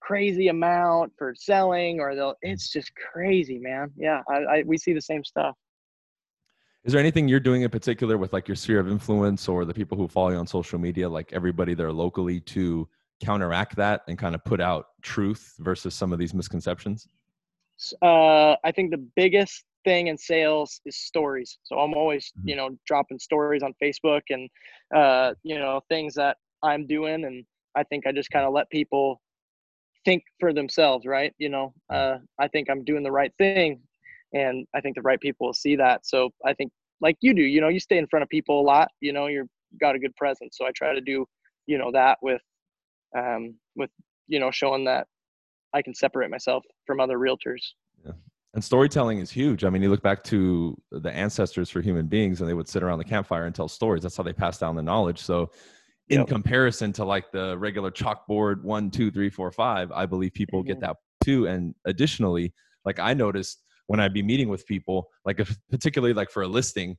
crazy 0.00 0.48
amount 0.48 1.12
for 1.16 1.34
selling 1.36 2.00
or 2.00 2.14
they'll, 2.14 2.34
it's 2.42 2.70
just 2.70 2.92
crazy, 2.94 3.58
man. 3.58 3.90
Yeah. 3.96 4.22
I, 4.28 4.34
I, 4.34 4.62
we 4.64 4.78
see 4.78 4.92
the 4.92 5.00
same 5.00 5.24
stuff. 5.24 5.54
Is 6.84 6.92
there 6.92 7.00
anything 7.00 7.28
you're 7.28 7.40
doing 7.40 7.62
in 7.62 7.70
particular 7.70 8.16
with 8.16 8.32
like 8.32 8.48
your 8.48 8.56
sphere 8.56 8.80
of 8.80 8.88
influence 8.88 9.48
or 9.48 9.64
the 9.64 9.74
people 9.74 9.98
who 9.98 10.08
follow 10.08 10.30
you 10.30 10.36
on 10.36 10.46
social 10.46 10.78
media, 10.78 11.08
like 11.08 11.32
everybody 11.32 11.74
there 11.74 11.92
locally 11.92 12.40
to 12.40 12.88
counteract 13.20 13.76
that 13.76 14.02
and 14.08 14.16
kind 14.16 14.34
of 14.34 14.44
put 14.44 14.60
out 14.60 14.86
truth 15.02 15.54
versus 15.58 15.94
some 15.94 16.12
of 16.12 16.18
these 16.18 16.32
misconceptions? 16.32 17.08
uh, 18.02 18.56
I 18.64 18.72
think 18.74 18.90
the 18.90 19.04
biggest 19.16 19.64
thing 19.84 20.08
in 20.08 20.16
sales 20.16 20.80
is 20.84 20.96
stories. 20.96 21.58
So 21.62 21.78
I'm 21.78 21.94
always, 21.94 22.32
mm-hmm. 22.38 22.48
you 22.48 22.56
know, 22.56 22.70
dropping 22.86 23.18
stories 23.18 23.62
on 23.62 23.74
Facebook 23.82 24.22
and, 24.30 24.48
uh, 24.94 25.34
you 25.42 25.58
know, 25.58 25.80
things 25.88 26.14
that 26.14 26.36
I'm 26.62 26.86
doing 26.86 27.24
and 27.24 27.44
I 27.76 27.84
think 27.84 28.06
I 28.06 28.12
just 28.12 28.30
kind 28.30 28.44
of 28.44 28.52
let 28.52 28.68
people 28.70 29.20
think 30.04 30.22
for 30.40 30.52
themselves, 30.52 31.06
right? 31.06 31.32
You 31.38 31.48
know, 31.48 31.74
uh, 31.92 32.16
I 32.38 32.48
think 32.48 32.68
I'm 32.70 32.84
doing 32.84 33.02
the 33.02 33.12
right 33.12 33.32
thing, 33.38 33.80
and 34.32 34.66
I 34.74 34.80
think 34.80 34.96
the 34.96 35.02
right 35.02 35.20
people 35.20 35.46
will 35.46 35.54
see 35.54 35.76
that. 35.76 36.06
So 36.06 36.30
I 36.44 36.54
think, 36.54 36.72
like 37.00 37.16
you 37.20 37.34
do, 37.34 37.42
you 37.42 37.60
know, 37.60 37.68
you 37.68 37.80
stay 37.80 37.98
in 37.98 38.06
front 38.08 38.22
of 38.22 38.28
people 38.28 38.60
a 38.60 38.62
lot. 38.62 38.88
You 39.00 39.12
know, 39.12 39.26
you're 39.26 39.46
got 39.80 39.94
a 39.94 39.98
good 39.98 40.14
presence. 40.16 40.56
So 40.56 40.66
I 40.66 40.70
try 40.74 40.94
to 40.94 41.00
do, 41.00 41.26
you 41.66 41.78
know, 41.78 41.90
that 41.92 42.18
with, 42.22 42.40
um, 43.16 43.54
with 43.76 43.90
you 44.26 44.40
know, 44.40 44.50
showing 44.50 44.84
that 44.84 45.06
I 45.74 45.82
can 45.82 45.94
separate 45.94 46.30
myself 46.30 46.64
from 46.86 47.00
other 47.00 47.18
realtors. 47.18 47.62
Yeah. 48.04 48.12
And 48.54 48.64
storytelling 48.64 49.18
is 49.18 49.30
huge. 49.30 49.64
I 49.64 49.70
mean, 49.70 49.82
you 49.82 49.90
look 49.90 50.02
back 50.02 50.24
to 50.24 50.76
the 50.90 51.12
ancestors 51.12 51.68
for 51.68 51.80
human 51.82 52.06
beings, 52.06 52.40
and 52.40 52.48
they 52.48 52.54
would 52.54 52.68
sit 52.68 52.82
around 52.82 52.98
the 52.98 53.04
campfire 53.04 53.44
and 53.44 53.54
tell 53.54 53.68
stories. 53.68 54.02
That's 54.02 54.16
how 54.16 54.22
they 54.22 54.32
passed 54.32 54.60
down 54.60 54.74
the 54.74 54.82
knowledge. 54.82 55.18
So, 55.18 55.50
in 56.10 56.20
yep. 56.20 56.28
comparison 56.28 56.92
to 56.94 57.04
like 57.04 57.30
the 57.32 57.56
regular 57.58 57.90
chalkboard 57.90 58.62
one, 58.62 58.90
two, 58.90 59.10
three, 59.10 59.30
four, 59.30 59.50
five, 59.50 59.92
I 59.92 60.06
believe 60.06 60.32
people 60.32 60.60
mm-hmm. 60.60 60.68
get 60.68 60.80
that 60.80 60.96
too. 61.22 61.46
And 61.46 61.74
additionally, 61.84 62.54
like 62.84 62.98
I 62.98 63.14
noticed 63.14 63.62
when 63.86 64.00
I'd 64.00 64.14
be 64.14 64.22
meeting 64.22 64.48
with 64.48 64.66
people, 64.66 65.08
like 65.24 65.40
if, 65.40 65.56
particularly 65.70 66.14
like 66.14 66.30
for 66.30 66.42
a 66.42 66.48
listing, 66.48 66.96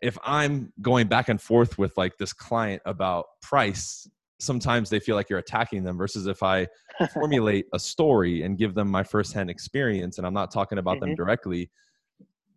if 0.00 0.18
I'm 0.22 0.72
going 0.80 1.08
back 1.08 1.28
and 1.28 1.40
forth 1.40 1.78
with 1.78 1.96
like 1.96 2.18
this 2.18 2.32
client 2.32 2.82
about 2.84 3.26
price 3.42 4.08
sometimes 4.38 4.90
they 4.90 5.00
feel 5.00 5.16
like 5.16 5.30
you're 5.30 5.38
attacking 5.38 5.82
them 5.82 5.96
versus 5.96 6.26
if 6.26 6.42
i 6.42 6.66
formulate 7.14 7.66
a 7.72 7.78
story 7.78 8.42
and 8.42 8.58
give 8.58 8.74
them 8.74 8.88
my 8.88 9.02
firsthand 9.02 9.50
experience 9.50 10.18
and 10.18 10.26
i'm 10.26 10.34
not 10.34 10.50
talking 10.50 10.78
about 10.78 10.96
mm-hmm. 10.96 11.06
them 11.06 11.14
directly 11.14 11.70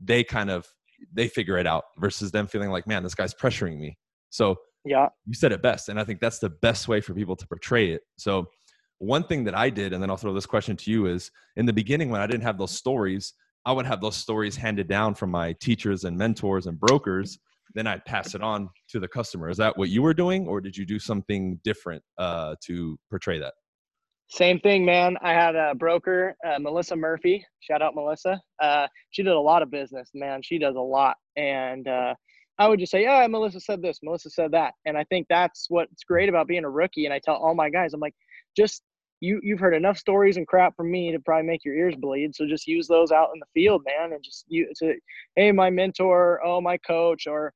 they 0.02 0.24
kind 0.24 0.50
of 0.50 0.68
they 1.14 1.28
figure 1.28 1.58
it 1.58 1.66
out 1.66 1.86
versus 1.98 2.32
them 2.32 2.48
feeling 2.48 2.70
like 2.70 2.86
man 2.88 3.04
this 3.04 3.16
guy's 3.16 3.34
pressuring 3.34 3.78
me 3.78 3.98
so 4.30 4.56
yeah 4.86 5.08
you 5.26 5.34
said 5.34 5.52
it 5.52 5.62
best 5.62 5.90
and 5.90 6.00
i 6.00 6.04
think 6.04 6.20
that's 6.20 6.40
the 6.40 6.50
best 6.50 6.88
way 6.88 7.02
for 7.02 7.14
people 7.14 7.36
to 7.36 7.48
portray 7.48 7.92
it 7.92 8.02
so 8.18 8.48
one 9.00 9.24
thing 9.24 9.44
that 9.44 9.56
i 9.56 9.70
did 9.70 9.94
and 9.94 10.02
then 10.02 10.10
i'll 10.10 10.18
throw 10.18 10.34
this 10.34 10.46
question 10.46 10.76
to 10.76 10.92
you 10.92 11.06
is 11.06 11.32
in 11.58 11.66
the 11.66 11.74
beginning 11.74 12.10
when 12.10 12.22
i 12.22 12.28
didn't 12.28 12.44
have 12.44 12.58
those 12.58 12.72
stories 12.72 13.34
i 13.66 13.72
would 13.72 13.86
have 13.86 14.02
those 14.02 14.16
stories 14.16 14.56
handed 14.56 14.88
down 14.88 15.14
from 15.14 15.30
my 15.30 15.54
teachers 15.62 16.04
and 16.04 16.18
mentors 16.18 16.68
and 16.68 16.80
brokers 16.80 17.40
then 17.76 17.88
I'd 17.88 18.06
pass 18.06 18.36
it 18.36 18.42
on 18.42 18.70
to 18.90 19.00
the 19.00 19.08
customer. 19.08 19.50
Is 19.50 19.58
that 19.58 19.78
what 19.78 19.90
you 19.90 20.02
were 20.02 20.14
doing, 20.14 20.48
or 20.48 20.62
did 20.62 20.76
you 20.76 20.86
do 20.86 21.00
something 21.00 21.60
different 21.64 22.04
uh, 22.18 22.56
to 22.66 22.98
portray 23.10 23.40
that? 23.40 23.54
Same 24.30 24.60
thing, 24.60 24.86
man. 24.86 25.18
I 25.22 25.32
had 25.32 25.56
a 25.56 25.74
broker, 25.74 26.36
uh, 26.46 26.60
Melissa 26.60 26.96
Murphy. 26.96 27.44
Shout 27.62 27.82
out 27.82 27.96
Melissa. 27.96 28.40
Uh, 28.62 28.88
she 29.10 29.24
did 29.24 29.34
a 29.34 29.40
lot 29.40 29.64
of 29.64 29.72
business, 29.72 30.12
man. 30.14 30.42
She 30.44 30.60
does 30.60 30.76
a 30.76 30.82
lot, 30.82 31.18
and 31.36 31.88
uh, 31.88 32.14
I 32.60 32.68
would 32.68 32.80
just 32.80 32.92
say, 32.92 33.04
"Yeah, 33.04 33.26
Melissa 33.28 33.60
said 33.62 33.82
this. 33.82 34.00
Melissa 34.04 34.30
said 34.30 34.52
that." 34.52 34.74
And 34.86 34.98
I 34.98 35.06
think 35.06 35.28
that's 35.30 35.68
what's 35.70 36.04
great 36.04 36.30
about 36.30 36.48
being 36.48 36.66
a 36.66 36.70
rookie. 36.70 37.06
And 37.06 37.14
I 37.14 37.20
tell 37.20 37.36
all 37.36 37.56
my 37.56 37.70
guys, 37.70 37.94
I'm 37.94 38.02
like, 38.02 38.16
just 38.56 38.84
you 39.22 39.40
you've 39.44 39.60
heard 39.60 39.74
enough 39.74 39.98
stories 39.98 40.38
and 40.38 40.48
crap 40.48 40.76
from 40.76 40.92
me 40.92 41.12
to 41.12 41.20
probably 41.20 41.48
make 41.48 41.66
your 41.66 41.76
ears 41.76 41.96
bleed. 41.96 42.36
So 42.36 42.48
just 42.48 42.68
use 42.68 42.88
those 42.88 43.12
out 43.12 43.30
in 43.34 43.40
the 43.40 43.46
field, 43.54 43.84
man, 43.86 44.14
and 44.14 44.24
just 44.24 44.46
you 44.48 44.72
to 44.80 44.96
hey 45.36 45.52
my 45.52 45.70
mentor, 45.70 46.42
oh 46.46 46.62
my 46.62 46.78
coach, 46.78 47.28
or 47.28 47.54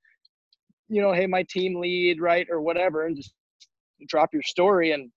you 0.89 1.01
know 1.01 1.13
hey 1.13 1.27
my 1.27 1.43
team 1.49 1.79
lead, 1.79 2.21
right, 2.21 2.47
or 2.49 2.61
whatever, 2.61 3.05
and 3.05 3.15
just 3.15 3.33
drop 4.07 4.29
your 4.33 4.43
story. 4.43 4.91
And 4.91 5.11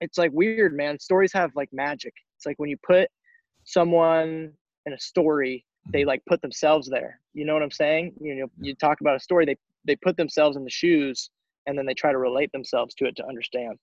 it's 0.00 0.18
like 0.18 0.32
weird, 0.32 0.74
man. 0.76 0.98
Stories 0.98 1.32
have 1.32 1.52
like 1.54 1.68
magic. 1.72 2.14
It's 2.36 2.46
like 2.46 2.58
when 2.58 2.70
you 2.70 2.76
put 2.86 3.08
someone 3.64 4.52
in 4.86 4.92
a 4.92 4.98
story, 4.98 5.64
they 5.90 6.00
mm-hmm. 6.00 6.08
like 6.08 6.22
put 6.26 6.40
themselves 6.42 6.88
there. 6.88 7.20
You 7.34 7.44
know 7.44 7.54
what 7.54 7.62
I'm 7.62 7.70
saying? 7.70 8.14
You 8.20 8.34
know, 8.36 8.46
you 8.60 8.74
talk 8.74 9.00
about 9.00 9.16
a 9.16 9.20
story, 9.20 9.44
they 9.44 9.56
they 9.84 9.96
put 9.96 10.16
themselves 10.16 10.56
in 10.56 10.64
the 10.64 10.70
shoes, 10.70 11.30
and 11.66 11.76
then 11.76 11.86
they 11.86 11.94
try 11.94 12.12
to 12.12 12.18
relate 12.18 12.52
themselves 12.52 12.94
to 12.96 13.06
it 13.06 13.16
to 13.16 13.26
understand. 13.26 13.78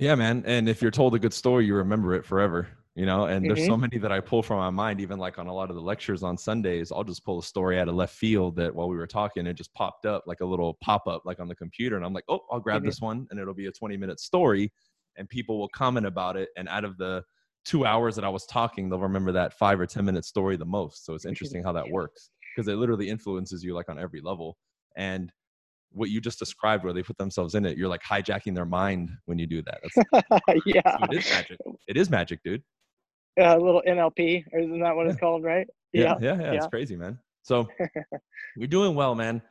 Yeah, 0.00 0.14
man. 0.14 0.42
And 0.46 0.68
if 0.68 0.80
you're 0.80 0.90
told 0.90 1.14
a 1.14 1.18
good 1.18 1.34
story, 1.34 1.66
you 1.66 1.74
remember 1.74 2.14
it 2.14 2.24
forever, 2.24 2.68
you 2.94 3.04
know? 3.04 3.26
And 3.26 3.44
mm-hmm. 3.44 3.54
there's 3.54 3.66
so 3.66 3.76
many 3.76 3.98
that 3.98 4.10
I 4.10 4.18
pull 4.20 4.42
from 4.42 4.56
my 4.56 4.70
mind, 4.70 4.98
even 5.00 5.18
like 5.18 5.38
on 5.38 5.46
a 5.46 5.52
lot 5.52 5.68
of 5.68 5.76
the 5.76 5.82
lectures 5.82 6.22
on 6.22 6.38
Sundays, 6.38 6.90
I'll 6.90 7.04
just 7.04 7.22
pull 7.22 7.38
a 7.38 7.42
story 7.42 7.78
out 7.78 7.86
of 7.86 7.94
left 7.94 8.14
field 8.14 8.56
that 8.56 8.74
while 8.74 8.88
we 8.88 8.96
were 8.96 9.06
talking, 9.06 9.46
it 9.46 9.54
just 9.54 9.74
popped 9.74 10.06
up 10.06 10.24
like 10.26 10.40
a 10.40 10.46
little 10.46 10.78
pop 10.80 11.06
up, 11.06 11.22
like 11.26 11.38
on 11.38 11.48
the 11.48 11.54
computer. 11.54 11.96
And 11.96 12.04
I'm 12.04 12.14
like, 12.14 12.24
oh, 12.30 12.40
I'll 12.50 12.60
grab 12.60 12.78
mm-hmm. 12.78 12.86
this 12.88 13.00
one 13.00 13.26
and 13.30 13.38
it'll 13.38 13.52
be 13.52 13.66
a 13.66 13.72
20 13.72 13.98
minute 13.98 14.20
story. 14.20 14.72
And 15.18 15.28
people 15.28 15.58
will 15.58 15.68
comment 15.68 16.06
about 16.06 16.38
it. 16.38 16.48
And 16.56 16.66
out 16.68 16.84
of 16.86 16.96
the 16.96 17.22
two 17.64 17.84
hours 17.84 18.16
that 18.16 18.24
I 18.24 18.28
was 18.28 18.46
talking, 18.46 18.88
they'll 18.88 18.98
remember 18.98 19.32
that 19.32 19.54
five 19.54 19.80
or 19.80 19.86
10 19.86 20.04
minute 20.04 20.24
story 20.24 20.56
the 20.56 20.64
most. 20.64 21.04
So 21.04 21.14
it's 21.14 21.26
interesting 21.26 21.62
how 21.62 21.72
that 21.72 21.88
works 21.88 22.30
because 22.54 22.68
it 22.68 22.76
literally 22.76 23.08
influences 23.08 23.62
you 23.62 23.74
like 23.74 23.88
on 23.88 23.98
every 23.98 24.20
level. 24.20 24.56
And 24.96 25.32
what 25.92 26.10
you 26.10 26.20
just 26.20 26.38
described 26.38 26.84
where 26.84 26.92
they 26.92 27.02
put 27.02 27.18
themselves 27.18 27.54
in 27.54 27.64
it 27.64 27.76
you're 27.76 27.88
like 27.88 28.02
hijacking 28.02 28.54
their 28.54 28.64
mind 28.64 29.10
when 29.26 29.38
you 29.38 29.46
do 29.46 29.62
that 29.62 29.80
yeah. 30.66 30.98
So 30.98 31.06
it 31.10 31.16
is 31.18 31.30
magic. 31.30 31.58
It 31.88 31.96
is 31.96 32.10
magic 32.10 32.40
dude. 32.44 32.62
Yeah 33.36 33.56
a 33.56 33.58
little 33.58 33.82
nlp 33.86 34.44
isn't 34.52 34.80
that 34.80 34.94
what 34.94 35.06
it's 35.06 35.18
called 35.18 35.44
right? 35.44 35.66
Yeah 35.92 36.14
yeah 36.20 36.34
yeah, 36.34 36.42
yeah, 36.42 36.52
it's 36.52 36.66
crazy 36.66 36.96
man. 36.96 37.18
So 37.42 37.68
you're 38.56 38.68
doing 38.68 38.94
well 38.94 39.14
man. 39.14 39.42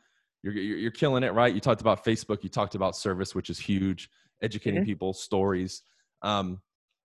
You're, 0.42 0.54
you're, 0.54 0.78
you're 0.78 0.92
killing 0.92 1.24
it 1.24 1.34
right? 1.34 1.54
You 1.54 1.60
talked 1.60 1.82
about 1.82 2.06
facebook 2.06 2.44
you 2.44 2.50
talked 2.50 2.76
about 2.76 2.96
service 2.96 3.36
which 3.36 3.50
is 3.50 3.60
huge 3.60 4.10
educating 4.42 4.82
mm-hmm. 4.82 4.86
people 4.86 5.14
stories. 5.14 5.84
Um, 6.22 6.62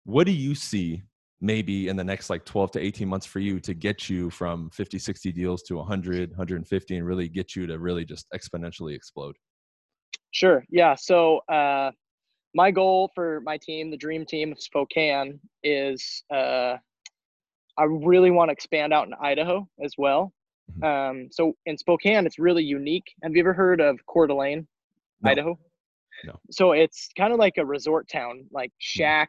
what 0.05 0.27
do 0.27 0.33
you 0.33 0.55
see 0.55 1.03
maybe 1.41 1.89
in 1.89 1.97
the 1.97 2.05
next 2.05 2.29
like 2.31 2.45
12 2.45 2.73
to 2.73 2.81
18 2.81 3.09
months 3.09 3.27
for 3.27 3.39
you 3.41 3.59
to 3.61 3.75
get 3.75 4.09
you 4.09 4.31
from 4.31 4.71
50 4.71 4.99
60 4.99 5.33
deals 5.33 5.63
to 5.63 5.77
100 5.77 6.31
150 6.31 6.97
and 6.97 7.07
really 7.07 7.29
get 7.29 7.57
you 7.57 7.67
to 7.67 7.79
really 7.79 8.05
just 8.05 8.27
exponentially 8.35 8.95
explode 8.95 9.37
sure 10.33 10.65
yeah 10.71 10.95
so 10.95 11.39
uh, 11.51 11.91
my 12.55 12.71
goal 12.71 13.11
for 13.15 13.41
my 13.45 13.57
team 13.57 13.91
the 13.91 13.97
dream 13.97 14.25
team 14.25 14.53
of 14.53 14.61
spokane 14.61 15.41
is 15.63 16.23
uh, 16.33 16.77
i 17.79 17.85
really 17.85 18.31
want 18.31 18.49
to 18.49 18.53
expand 18.53 18.93
out 18.93 19.07
in 19.07 19.15
idaho 19.23 19.67
as 19.83 19.95
well 19.97 20.33
mm-hmm. 20.79 20.85
um, 20.85 21.29
so 21.31 21.55
in 21.67 21.77
spokane 21.79 22.27
it's 22.27 22.39
really 22.39 22.63
unique 22.63 23.15
have 23.23 23.33
you 23.35 23.41
ever 23.41 23.55
heard 23.55 23.81
of 23.81 23.99
coeur 24.07 24.27
d'alene 24.27 24.67
no. 25.23 25.31
idaho 25.31 25.59
no. 26.25 26.39
so 26.51 26.73
it's 26.73 27.09
kind 27.17 27.33
of 27.33 27.39
like 27.39 27.57
a 27.57 27.65
resort 27.65 28.07
town 28.09 28.45
like 28.53 28.71
mm-hmm. 28.71 29.03
Shaq 29.03 29.29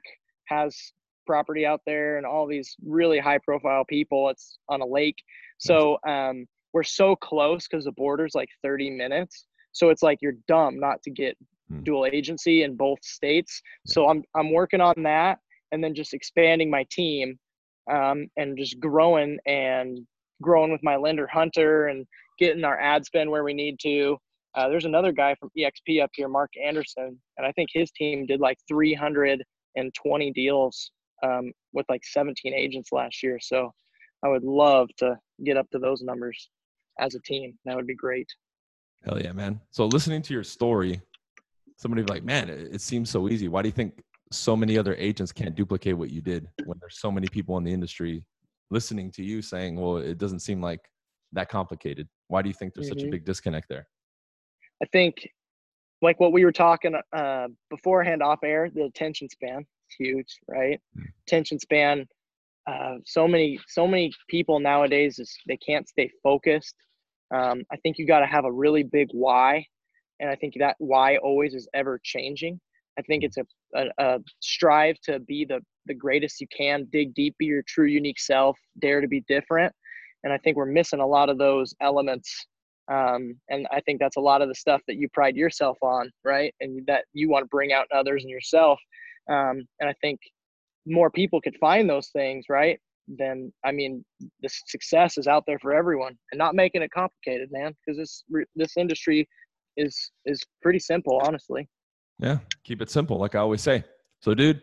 has 0.52 0.94
property 1.26 1.66
out 1.66 1.82
there 1.86 2.18
and 2.18 2.26
all 2.26 2.46
these 2.46 2.76
really 2.86 3.20
high 3.20 3.38
profile 3.38 3.86
people. 3.86 4.30
It's 4.30 4.58
on 4.70 4.82
a 4.82 4.86
lake. 4.86 5.18
So 5.60 5.98
um, 6.08 6.46
we're 6.74 6.84
so 6.84 7.16
close 7.16 7.68
because 7.68 7.86
the 7.86 7.92
border's 7.94 8.36
like 8.36 8.50
30 8.64 8.90
minutes. 8.92 9.46
So 9.72 9.90
it's 9.90 10.04
like 10.04 10.20
you're 10.22 10.38
dumb 10.48 10.80
not 10.80 11.02
to 11.04 11.12
get 11.12 11.38
hmm. 11.70 11.84
dual 11.84 12.06
agency 12.06 12.64
in 12.64 12.76
both 12.76 13.00
states. 13.04 13.62
Yeah. 13.86 13.94
So 13.94 14.10
I'm 14.10 14.24
I'm 14.36 14.52
working 14.52 14.82
on 14.82 14.96
that 15.04 15.40
and 15.72 15.84
then 15.84 15.96
just 15.96 16.14
expanding 16.14 16.70
my 16.70 16.86
team 16.92 17.40
um, 17.90 18.28
and 18.38 18.58
just 18.58 18.80
growing 18.80 19.38
and 19.46 20.00
growing 20.42 20.72
with 20.72 20.84
my 20.84 20.98
lender 20.98 21.28
Hunter 21.28 21.88
and 21.88 22.06
getting 22.40 22.64
our 22.64 22.80
ad 22.80 23.06
spend 23.06 23.30
where 23.30 23.44
we 23.44 23.54
need 23.54 23.80
to. 23.84 24.18
Uh, 24.56 24.68
there's 24.68 24.86
another 24.86 25.14
guy 25.14 25.34
from 25.36 25.50
EXP 25.58 26.04
up 26.04 26.10
here, 26.14 26.28
Mark 26.28 26.52
Anderson, 26.62 27.18
and 27.38 27.48
I 27.48 27.54
think 27.54 27.70
his 27.72 27.90
team 27.92 28.26
did 28.26 28.42
like 28.42 28.58
320 29.76 30.32
deals 30.32 30.92
um, 31.24 31.52
with 31.74 31.86
like 31.90 32.04
17 32.04 32.54
agents 32.54 32.90
last 32.92 33.24
year. 33.24 33.40
So 33.40 33.72
I 34.24 34.30
would 34.30 34.44
love 34.44 34.90
to 34.98 35.18
get 35.44 35.58
up 35.58 35.70
to 35.72 35.80
those 35.80 36.02
numbers 36.02 36.50
as 37.00 37.16
a 37.16 37.22
team. 37.22 37.58
That 37.66 37.76
would 37.76 37.88
be 37.88 37.96
great. 37.96 38.28
Hell 39.06 39.20
yeah, 39.22 39.32
man. 39.32 39.60
So 39.72 39.86
listening 39.86 40.22
to 40.24 40.34
your 40.34 40.44
story, 40.44 41.02
somebody 41.78 42.04
like, 42.04 42.24
man, 42.24 42.50
it, 42.50 42.76
it 42.76 42.82
seems 42.82 43.10
so 43.10 43.30
easy. 43.30 43.48
Why 43.48 43.62
do 43.62 43.68
you 43.68 43.74
think 43.74 44.04
so 44.32 44.56
many 44.56 44.78
other 44.78 44.96
agents 44.96 45.32
can't 45.32 45.56
duplicate 45.56 45.98
what 45.98 46.12
you 46.12 46.22
did 46.22 46.48
when 46.66 46.78
there's 46.80 47.00
so 47.00 47.12
many 47.12 47.28
people 47.28 47.58
in 47.58 47.64
the 47.64 47.74
industry 47.74 48.24
listening 48.70 49.12
to 49.12 49.24
you 49.24 49.42
saying, 49.42 49.76
well, 49.80 49.98
it 49.98 50.18
doesn't 50.18 50.40
seem 50.40 50.62
like 50.62 50.80
that 51.34 51.50
complicated. 51.50 52.08
Why 52.28 52.42
do 52.42 52.50
you 52.50 52.54
think 52.54 52.74
there's 52.74 52.88
mm-hmm. 52.88 52.94
such 52.94 53.02
a 53.02 53.06
mm-hmm. 53.06 53.12
big 53.12 53.26
disconnect 53.26 53.68
there? 53.70 53.88
I 54.82 54.86
think 54.92 55.28
like 56.02 56.20
what 56.20 56.34
we 56.34 56.46
were 56.46 56.52
talking 56.52 56.96
uh, 57.14 57.48
beforehand 57.70 58.24
off 58.24 58.40
air, 58.44 58.70
the 58.74 58.84
attention 58.84 59.30
span 59.30 59.66
huge, 59.98 60.40
right? 60.48 60.80
Mm. 60.98 61.04
Attention 61.28 61.60
span. 61.60 62.06
Uh, 62.68 62.96
so 63.06 63.28
many, 63.28 63.60
so 63.68 63.88
many 63.88 64.12
people 64.30 64.60
nowadays 64.60 65.20
is 65.20 65.36
they 65.48 65.58
can't 65.58 65.88
stay 65.88 66.10
focused. 66.24 66.76
Um, 67.34 67.64
I 67.72 67.78
think 67.78 67.98
you 67.98 68.06
got 68.06 68.20
to 68.20 68.26
have 68.26 68.46
a 68.46 68.52
really 68.52 68.84
big 68.84 69.08
why, 69.12 69.66
and 70.20 70.30
I 70.30 70.36
think 70.36 70.54
that 70.60 70.76
why 70.80 71.18
always 71.18 71.54
is 71.54 71.68
ever 71.74 72.00
changing. 72.04 72.60
I 73.00 73.02
think 73.04 73.24
it's 73.24 73.38
a, 73.38 73.46
a, 73.76 73.86
a 73.98 74.20
strive 74.42 74.98
to 75.06 75.20
be 75.20 75.46
the 75.46 75.62
the 75.88 75.94
greatest 75.96 76.40
you 76.40 76.48
can, 76.56 76.88
dig 76.92 77.12
deep, 77.16 77.36
be 77.40 77.46
your 77.46 77.64
true 77.68 77.88
unique 77.88 78.20
self, 78.20 78.56
dare 78.80 79.02
to 79.02 79.08
be 79.08 79.22
different, 79.28 79.74
and 80.24 80.32
I 80.32 80.38
think 80.38 80.58
we're 80.58 80.66
missing 80.68 81.00
a 81.00 81.08
lot 81.08 81.30
of 81.30 81.40
those 81.40 81.74
elements 81.82 82.46
um, 82.92 83.36
and 83.50 83.68
I 83.72 83.80
think 83.82 84.00
that's 84.00 84.18
a 84.18 84.22
lot 84.22 84.42
of 84.42 84.50
the 84.50 84.56
stuff 84.56 84.82
that 84.88 84.98
you 84.98 85.08
pride 85.14 85.36
yourself 85.36 85.78
on, 85.82 86.12
right? 86.26 86.54
And 86.60 86.86
that 86.88 87.06
you 87.14 87.30
want 87.30 87.44
to 87.44 87.48
bring 87.48 87.72
out 87.72 87.88
in 87.92 87.98
others 87.98 88.24
and 88.24 88.30
yourself. 88.30 88.80
Um, 89.30 89.64
and 89.80 89.90
I 89.90 89.94
think 90.02 90.20
more 90.86 91.10
people 91.10 91.40
could 91.40 91.56
find 91.60 91.90
those 91.90 92.10
things, 92.10 92.46
right? 92.50 92.80
Then 93.08 93.54
I 93.64 93.72
mean, 93.72 94.04
the 94.42 94.50
success 94.68 95.18
is 95.18 95.28
out 95.28 95.44
there 95.48 95.60
for 95.60 95.74
everyone, 95.74 96.18
and 96.32 96.38
not 96.38 96.54
making 96.54 96.82
it 96.82 96.92
complicated, 96.92 97.50
man. 97.52 97.74
Because 97.86 97.98
this 97.98 98.24
this 98.56 98.78
industry 98.78 99.28
is 99.78 100.12
is 100.26 100.42
pretty 100.62 100.80
simple, 100.80 101.22
honestly. 101.24 101.68
Yeah, 102.20 102.40
keep 102.64 102.82
it 102.82 102.90
simple, 102.90 103.18
like 103.18 103.36
I 103.36 103.40
always 103.40 103.62
say. 103.62 103.84
So, 104.22 104.34
dude, 104.34 104.62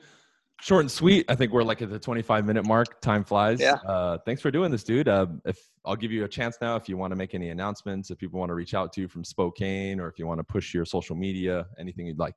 short 0.60 0.80
and 0.80 0.90
sweet. 0.90 1.24
I 1.28 1.34
think 1.34 1.52
we're 1.52 1.62
like 1.62 1.82
at 1.82 1.90
the 1.90 1.98
25 1.98 2.44
minute 2.44 2.66
mark. 2.66 3.00
Time 3.00 3.24
flies. 3.24 3.60
Yeah. 3.60 3.74
Uh, 3.86 4.18
thanks 4.26 4.42
for 4.42 4.50
doing 4.50 4.70
this, 4.70 4.82
dude. 4.82 5.08
Uh, 5.08 5.26
if 5.44 5.58
I'll 5.84 5.96
give 5.96 6.12
you 6.12 6.24
a 6.24 6.28
chance 6.28 6.58
now, 6.60 6.76
if 6.76 6.88
you 6.88 6.96
want 6.96 7.12
to 7.12 7.16
make 7.16 7.34
any 7.34 7.50
announcements, 7.50 8.10
if 8.10 8.18
people 8.18 8.38
want 8.38 8.50
to 8.50 8.54
reach 8.54 8.74
out 8.74 8.92
to 8.94 9.00
you 9.00 9.08
from 9.08 9.24
Spokane, 9.24 10.00
or 10.00 10.08
if 10.08 10.18
you 10.18 10.26
want 10.26 10.38
to 10.38 10.44
push 10.44 10.74
your 10.74 10.84
social 10.84 11.16
media, 11.16 11.66
anything 11.78 12.06
you'd 12.06 12.18
like. 12.18 12.34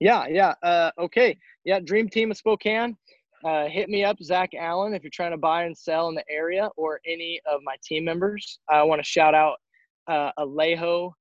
Yeah, 0.00 0.26
yeah. 0.26 0.54
Uh, 0.62 0.90
okay. 0.98 1.38
Yeah, 1.64 1.80
Dream 1.80 2.08
Team 2.08 2.30
of 2.30 2.36
Spokane. 2.36 2.96
Uh, 3.44 3.68
hit 3.68 3.90
me 3.90 4.04
up, 4.04 4.16
Zak 4.22 4.54
Allen, 4.58 4.94
if 4.94 5.02
you're 5.02 5.10
trying 5.10 5.32
to 5.32 5.36
buy 5.36 5.64
and 5.64 5.76
sell 5.76 6.08
in 6.08 6.14
the 6.14 6.24
area 6.30 6.70
or 6.76 7.00
any 7.06 7.40
of 7.46 7.60
my 7.62 7.76
team 7.84 8.04
members. 8.04 8.58
I 8.70 8.82
want 8.82 9.00
to 9.00 9.04
shout 9.04 9.34
out 9.34 9.58
uh, 10.06 10.30
Alejo, 10.38 11.12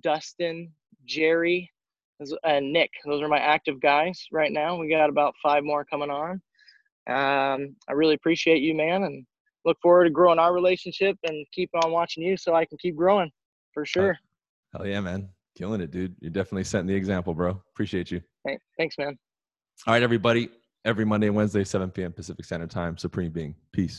Dustin, 0.00 0.72
Jerry, 1.04 1.70
and 2.44 2.72
Nick. 2.72 2.90
Those 3.04 3.22
are 3.22 3.28
my 3.28 3.38
active 3.38 3.80
guys 3.80 4.26
right 4.32 4.52
now. 4.52 4.76
We 4.76 4.88
got 4.88 5.10
about 5.10 5.34
five 5.42 5.64
more 5.64 5.84
coming 5.84 6.10
on. 6.10 6.40
Um, 7.08 7.76
I 7.88 7.92
really 7.94 8.14
appreciate 8.14 8.62
you, 8.62 8.74
man, 8.74 9.04
and 9.04 9.24
look 9.64 9.78
forward 9.82 10.04
to 10.04 10.10
growing 10.10 10.38
our 10.38 10.52
relationship 10.52 11.16
and 11.24 11.46
keep 11.52 11.70
on 11.82 11.90
watching 11.90 12.22
you 12.22 12.36
so 12.36 12.54
I 12.54 12.64
can 12.64 12.78
keep 12.78 12.96
growing 12.96 13.30
for 13.72 13.84
sure. 13.84 14.18
Hell 14.74 14.86
yeah, 14.86 15.00
man. 15.00 15.28
Killing 15.56 15.80
it, 15.80 15.90
dude. 15.90 16.14
You're 16.20 16.30
definitely 16.30 16.64
setting 16.64 16.86
the 16.86 16.94
example, 16.94 17.34
bro. 17.34 17.60
Appreciate 17.72 18.10
you. 18.10 18.20
Hey, 18.46 18.58
thanks, 18.76 18.96
man. 18.98 19.18
All 19.86 19.94
right, 19.94 20.02
everybody. 20.02 20.50
Every 20.84 21.04
Monday 21.04 21.26
and 21.26 21.36
Wednesday, 21.36 21.64
7 21.64 21.90
p.m. 21.90 22.12
Pacific 22.12 22.44
Standard 22.44 22.70
Time. 22.70 22.96
Supreme 22.96 23.32
Being. 23.32 23.54
Peace. 23.72 23.96